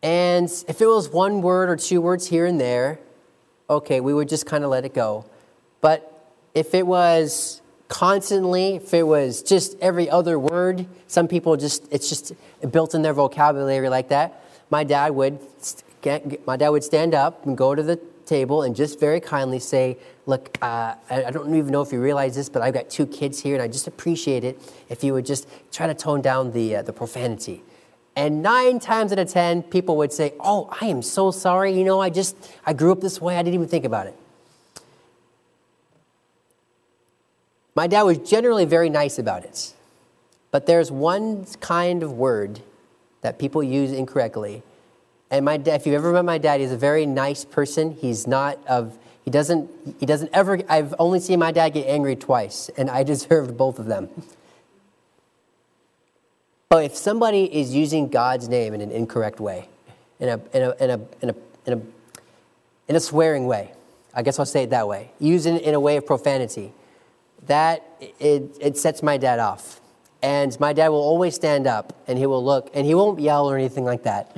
And 0.00 0.48
if 0.68 0.80
it 0.80 0.86
was 0.86 1.10
one 1.10 1.42
word 1.42 1.68
or 1.68 1.76
two 1.76 2.00
words 2.00 2.28
here 2.28 2.46
and 2.46 2.60
there, 2.60 3.00
okay, 3.68 4.00
we 4.00 4.14
would 4.14 4.28
just 4.28 4.46
kind 4.46 4.62
of 4.62 4.70
let 4.70 4.84
it 4.84 4.94
go. 4.94 5.24
But 5.80 6.30
if 6.54 6.72
it 6.72 6.86
was 6.86 7.62
constantly, 7.88 8.76
if 8.76 8.94
it 8.94 9.02
was 9.02 9.42
just 9.42 9.76
every 9.80 10.08
other 10.08 10.38
word, 10.38 10.86
some 11.08 11.26
people 11.26 11.56
just, 11.56 11.92
it's 11.92 12.08
just 12.08 12.32
built 12.70 12.94
in 12.94 13.02
their 13.02 13.12
vocabulary 13.12 13.88
like 13.88 14.08
that. 14.10 14.44
My 14.70 14.84
dad 14.84 15.10
would, 15.16 15.40
my 16.46 16.56
dad 16.56 16.68
would 16.68 16.84
stand 16.84 17.12
up 17.12 17.44
and 17.44 17.58
go 17.58 17.74
to 17.74 17.82
the 17.82 17.98
table 18.26 18.62
and 18.62 18.74
just 18.74 18.98
very 19.00 19.20
kindly 19.20 19.58
say, 19.58 19.98
Look, 20.26 20.56
uh, 20.62 20.94
I 21.10 21.30
don't 21.30 21.54
even 21.54 21.70
know 21.70 21.82
if 21.82 21.92
you 21.92 22.00
realize 22.00 22.34
this, 22.34 22.48
but 22.48 22.62
I've 22.62 22.72
got 22.72 22.88
two 22.88 23.06
kids 23.06 23.40
here, 23.40 23.54
and 23.54 23.62
I 23.62 23.68
just 23.68 23.86
appreciate 23.86 24.42
it 24.42 24.58
if 24.88 25.04
you 25.04 25.12
would 25.12 25.26
just 25.26 25.46
try 25.70 25.86
to 25.86 25.94
tone 25.94 26.22
down 26.22 26.52
the, 26.52 26.76
uh, 26.76 26.82
the 26.82 26.94
profanity. 26.94 27.62
And 28.16 28.42
nine 28.42 28.78
times 28.78 29.12
out 29.12 29.18
of 29.18 29.28
ten, 29.28 29.62
people 29.62 29.96
would 29.98 30.12
say, 30.12 30.34
Oh, 30.40 30.68
I 30.80 30.86
am 30.86 31.02
so 31.02 31.30
sorry. 31.30 31.76
You 31.76 31.84
know, 31.84 32.00
I 32.00 32.10
just, 32.10 32.36
I 32.64 32.72
grew 32.72 32.92
up 32.92 33.00
this 33.00 33.20
way. 33.20 33.36
I 33.36 33.42
didn't 33.42 33.54
even 33.54 33.68
think 33.68 33.84
about 33.84 34.06
it. 34.06 34.16
My 37.74 37.86
dad 37.86 38.02
was 38.02 38.18
generally 38.18 38.64
very 38.64 38.88
nice 38.88 39.18
about 39.18 39.44
it. 39.44 39.72
But 40.50 40.66
there's 40.66 40.90
one 40.92 41.46
kind 41.60 42.04
of 42.04 42.12
word 42.12 42.60
that 43.22 43.38
people 43.38 43.62
use 43.62 43.90
incorrectly 43.90 44.62
and 45.36 45.44
my 45.44 45.56
dad, 45.56 45.80
if 45.80 45.86
you've 45.86 45.94
ever 45.94 46.12
met 46.12 46.24
my 46.24 46.38
dad, 46.38 46.60
he's 46.60 46.72
a 46.72 46.76
very 46.76 47.06
nice 47.06 47.44
person. 47.44 47.92
He's 47.92 48.26
not 48.26 48.58
of, 48.66 48.98
he 49.24 49.30
doesn't, 49.30 49.70
he 49.98 50.06
doesn't 50.06 50.30
ever, 50.32 50.60
I've 50.68 50.94
only 50.98 51.20
seen 51.20 51.38
my 51.38 51.52
dad 51.52 51.70
get 51.70 51.86
angry 51.86 52.16
twice, 52.16 52.70
and 52.76 52.90
I 52.90 53.02
deserved 53.12 53.56
both 53.56 53.78
of 53.78 53.86
them. 53.86 54.08
But 56.68 56.84
if 56.84 56.96
somebody 56.96 57.44
is 57.44 57.74
using 57.74 58.08
God's 58.08 58.48
name 58.48 58.74
in 58.74 58.80
an 58.80 58.90
incorrect 58.90 59.40
way, 59.40 59.68
in 60.20 60.28
a, 60.28 60.40
in 60.52 60.62
a, 60.62 60.84
in 60.84 60.90
a, 60.90 61.00
in 61.22 61.30
a, 61.30 61.34
in 61.66 61.72
a, 61.72 61.82
in 62.88 62.96
a 62.96 63.00
swearing 63.00 63.46
way, 63.46 63.72
I 64.14 64.22
guess 64.22 64.38
I'll 64.38 64.46
say 64.46 64.62
it 64.64 64.70
that 64.70 64.88
way, 64.88 65.10
using 65.18 65.56
it 65.56 65.62
in 65.62 65.74
a 65.74 65.80
way 65.80 65.96
of 65.96 66.06
profanity, 66.06 66.72
that 67.46 67.84
it, 68.20 68.56
it 68.60 68.76
sets 68.76 69.02
my 69.02 69.16
dad 69.16 69.38
off. 69.38 69.80
And 70.22 70.58
my 70.58 70.72
dad 70.72 70.88
will 70.88 71.02
always 71.02 71.34
stand 71.34 71.66
up 71.66 71.92
and 72.06 72.18
he 72.18 72.26
will 72.26 72.42
look 72.42 72.70
and 72.72 72.86
he 72.86 72.94
won't 72.94 73.20
yell 73.20 73.50
or 73.50 73.58
anything 73.58 73.84
like 73.84 74.04
that. 74.04 74.34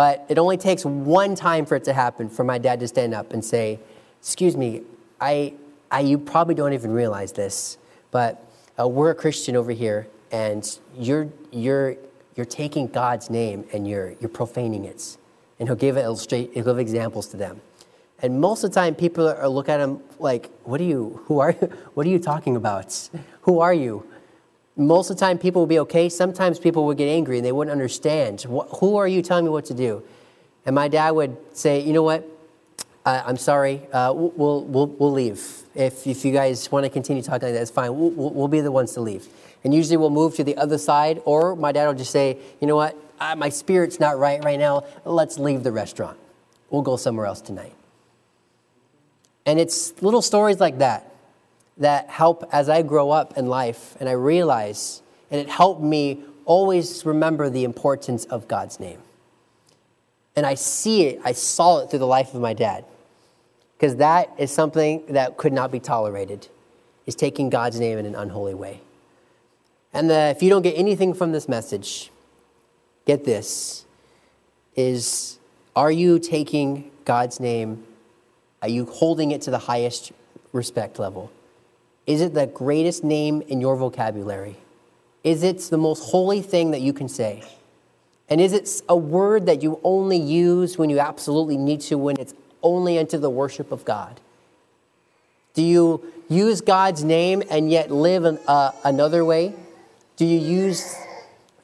But 0.00 0.24
it 0.30 0.38
only 0.38 0.56
takes 0.56 0.86
one 0.86 1.34
time 1.34 1.66
for 1.66 1.76
it 1.76 1.84
to 1.84 1.92
happen 1.92 2.30
for 2.30 2.42
my 2.42 2.56
dad 2.56 2.80
to 2.80 2.88
stand 2.88 3.12
up 3.12 3.34
and 3.34 3.44
say, 3.44 3.78
Excuse 4.18 4.56
me, 4.56 4.80
I, 5.20 5.52
I, 5.90 6.00
you 6.00 6.16
probably 6.16 6.54
don't 6.54 6.72
even 6.72 6.90
realize 6.90 7.32
this, 7.32 7.76
but 8.10 8.42
uh, 8.80 8.88
we're 8.88 9.10
a 9.10 9.14
Christian 9.14 9.56
over 9.56 9.72
here 9.72 10.08
and 10.32 10.78
you're, 10.96 11.28
you're, 11.52 11.96
you're 12.34 12.46
taking 12.46 12.86
God's 12.86 13.28
name 13.28 13.66
and 13.74 13.86
you're, 13.86 14.14
you're 14.20 14.30
profaning 14.30 14.86
it. 14.86 15.18
And 15.58 15.68
he'll 15.68 15.76
give, 15.76 15.98
illustrate, 15.98 16.52
he'll 16.54 16.64
give 16.64 16.78
examples 16.78 17.26
to 17.32 17.36
them. 17.36 17.60
And 18.22 18.40
most 18.40 18.64
of 18.64 18.70
the 18.70 18.80
time, 18.80 18.94
people 18.94 19.28
are, 19.28 19.48
look 19.50 19.68
at 19.68 19.80
him 19.80 20.00
like, 20.18 20.50
"What 20.64 20.80
are 20.80 20.84
you? 20.84 21.20
Who 21.26 21.40
are? 21.40 21.52
What 21.92 22.06
are 22.06 22.10
you 22.10 22.18
talking 22.18 22.56
about? 22.56 23.10
Who 23.42 23.60
are 23.60 23.74
you?" 23.74 24.09
Most 24.76 25.10
of 25.10 25.16
the 25.16 25.20
time, 25.20 25.38
people 25.38 25.62
will 25.62 25.66
be 25.66 25.78
okay. 25.80 26.08
Sometimes 26.08 26.58
people 26.58 26.86
would 26.86 26.96
get 26.96 27.08
angry 27.08 27.38
and 27.38 27.44
they 27.44 27.52
wouldn't 27.52 27.72
understand. 27.72 28.42
Who 28.42 28.96
are 28.96 29.08
you 29.08 29.22
telling 29.22 29.44
me 29.44 29.50
what 29.50 29.64
to 29.66 29.74
do? 29.74 30.02
And 30.64 30.74
my 30.74 30.88
dad 30.88 31.10
would 31.10 31.36
say, 31.56 31.80
"You 31.80 31.92
know 31.92 32.02
what? 32.02 32.26
I, 33.04 33.28
am 33.28 33.36
sorry. 33.36 33.82
Uh, 33.92 34.12
we'll, 34.14 34.62
we'll, 34.64 34.86
we'll 34.86 35.12
leave. 35.12 35.62
If, 35.74 36.06
if 36.06 36.24
you 36.24 36.32
guys 36.32 36.70
want 36.70 36.84
to 36.84 36.90
continue 36.90 37.22
talking 37.22 37.48
like 37.48 37.54
that, 37.54 37.62
it's 37.62 37.70
fine. 37.70 37.98
We'll, 37.98 38.10
we'll, 38.10 38.30
we'll 38.30 38.48
be 38.48 38.60
the 38.60 38.72
ones 38.72 38.92
to 38.92 39.00
leave." 39.00 39.26
And 39.64 39.74
usually, 39.74 39.96
we'll 39.96 40.10
move 40.10 40.34
to 40.36 40.44
the 40.44 40.56
other 40.56 40.78
side, 40.78 41.20
or 41.24 41.56
my 41.56 41.72
dad 41.72 41.86
will 41.86 41.94
just 41.94 42.12
say, 42.12 42.38
"You 42.60 42.66
know 42.66 42.76
what? 42.76 42.96
I, 43.18 43.34
my 43.34 43.48
spirit's 43.48 44.00
not 44.00 44.18
right 44.18 44.42
right 44.44 44.58
now. 44.58 44.84
Let's 45.04 45.38
leave 45.38 45.62
the 45.62 45.72
restaurant. 45.72 46.18
We'll 46.70 46.82
go 46.82 46.96
somewhere 46.96 47.26
else 47.26 47.40
tonight." 47.40 47.74
And 49.46 49.58
it's 49.58 50.00
little 50.02 50.22
stories 50.22 50.60
like 50.60 50.78
that 50.78 51.09
that 51.80 52.08
help 52.08 52.48
as 52.52 52.68
I 52.68 52.82
grow 52.82 53.10
up 53.10 53.36
in 53.36 53.46
life 53.46 53.96
and 53.98 54.08
I 54.08 54.12
realize, 54.12 55.02
and 55.30 55.40
it 55.40 55.48
helped 55.48 55.82
me 55.82 56.22
always 56.44 57.04
remember 57.04 57.50
the 57.50 57.64
importance 57.64 58.24
of 58.26 58.46
God's 58.46 58.78
name. 58.78 59.00
And 60.36 60.46
I 60.46 60.54
see 60.54 61.06
it, 61.06 61.20
I 61.24 61.32
saw 61.32 61.80
it 61.80 61.90
through 61.90 61.98
the 61.98 62.06
life 62.06 62.34
of 62.34 62.40
my 62.40 62.54
dad. 62.54 62.84
Because 63.76 63.96
that 63.96 64.30
is 64.38 64.52
something 64.52 65.02
that 65.08 65.36
could 65.36 65.52
not 65.52 65.72
be 65.72 65.80
tolerated, 65.80 66.46
is 67.06 67.14
taking 67.14 67.50
God's 67.50 67.80
name 67.80 67.98
in 67.98 68.06
an 68.06 68.14
unholy 68.14 68.54
way. 68.54 68.80
And 69.92 70.08
the, 70.08 70.28
if 70.36 70.42
you 70.42 70.50
don't 70.50 70.62
get 70.62 70.76
anything 70.76 71.14
from 71.14 71.32
this 71.32 71.48
message, 71.48 72.10
get 73.06 73.24
this 73.24 73.84
is 74.76 75.38
are 75.74 75.90
you 75.90 76.18
taking 76.18 76.90
God's 77.04 77.40
name 77.40 77.84
are 78.62 78.68
you 78.68 78.84
holding 78.84 79.30
it 79.30 79.42
to 79.42 79.50
the 79.50 79.58
highest 79.58 80.12
respect 80.52 80.98
level? 80.98 81.30
Is 82.10 82.22
it 82.22 82.34
the 82.34 82.48
greatest 82.48 83.04
name 83.04 83.40
in 83.42 83.60
your 83.60 83.76
vocabulary? 83.76 84.56
Is 85.22 85.44
it 85.44 85.60
the 85.60 85.78
most 85.78 86.10
holy 86.10 86.42
thing 86.42 86.72
that 86.72 86.80
you 86.80 86.92
can 86.92 87.08
say? 87.08 87.44
And 88.28 88.40
is 88.40 88.52
it 88.52 88.82
a 88.88 88.96
word 88.96 89.46
that 89.46 89.62
you 89.62 89.78
only 89.84 90.16
use 90.16 90.76
when 90.76 90.90
you 90.90 90.98
absolutely 90.98 91.56
need 91.56 91.82
to, 91.82 91.96
when 91.96 92.18
it's 92.18 92.34
only 92.64 92.98
unto 92.98 93.16
the 93.16 93.30
worship 93.30 93.70
of 93.70 93.84
God? 93.84 94.20
Do 95.54 95.62
you 95.62 96.04
use 96.28 96.60
God's 96.60 97.04
name 97.04 97.44
and 97.48 97.70
yet 97.70 97.92
live 97.92 98.24
uh, 98.24 98.72
another 98.82 99.24
way? 99.24 99.54
Do 100.16 100.26
you 100.26 100.40
use 100.40 100.96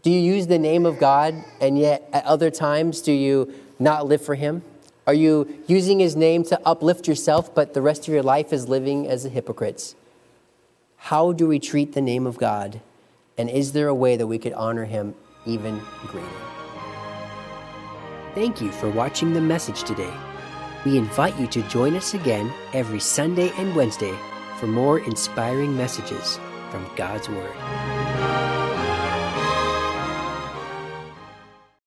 do 0.05 0.13
you 0.13 0.21
use 0.21 0.47
the 0.47 0.61
name 0.61 0.87
of 0.87 1.01
God 1.01 1.35
and 1.61 1.77
yet 1.77 2.09
at 2.13 2.25
other 2.25 2.53
times 2.53 3.01
do 3.01 3.11
you 3.11 3.53
not 3.81 4.07
live 4.07 4.25
for 4.25 4.37
him? 4.37 4.63
Are 5.09 5.15
you 5.15 5.65
using 5.67 5.99
his 5.99 6.15
name 6.15 6.45
to 6.45 6.61
uplift 6.65 7.09
yourself, 7.09 7.53
but 7.53 7.75
the 7.75 7.83
rest 7.83 8.07
of 8.07 8.15
your 8.15 8.23
life 8.23 8.53
is 8.53 8.69
living 8.69 9.09
as 9.09 9.25
a 9.25 9.29
hypocrite? 9.29 9.97
How 11.07 11.31
do 11.31 11.47
we 11.47 11.61
treat 11.61 11.93
the 11.93 12.01
name 12.01 12.27
of 12.27 12.37
God? 12.37 12.81
And 13.39 13.49
is 13.49 13.71
there 13.71 13.87
a 13.87 13.95
way 13.95 14.17
that 14.17 14.27
we 14.27 14.41
could 14.41 14.53
honor 14.55 14.85
him 14.87 15.15
even 15.45 15.81
greater? 16.09 16.27
Thank 18.35 18.61
you 18.61 18.73
for 18.73 18.91
watching 18.91 19.33
the 19.33 19.41
message 19.41 19.85
today. 19.85 20.13
We 20.85 20.99
invite 20.99 21.39
you 21.39 21.47
to 21.47 21.63
join 21.69 21.95
us 21.95 22.15
again 22.15 22.53
every 22.73 22.99
Sunday 22.99 23.53
and 23.57 23.77
Wednesday 23.77 24.19
for 24.59 24.67
more 24.67 24.99
inspiring 24.99 25.77
messages 25.77 26.41
from 26.73 26.85
God's 26.97 27.29
Word. 27.29 27.96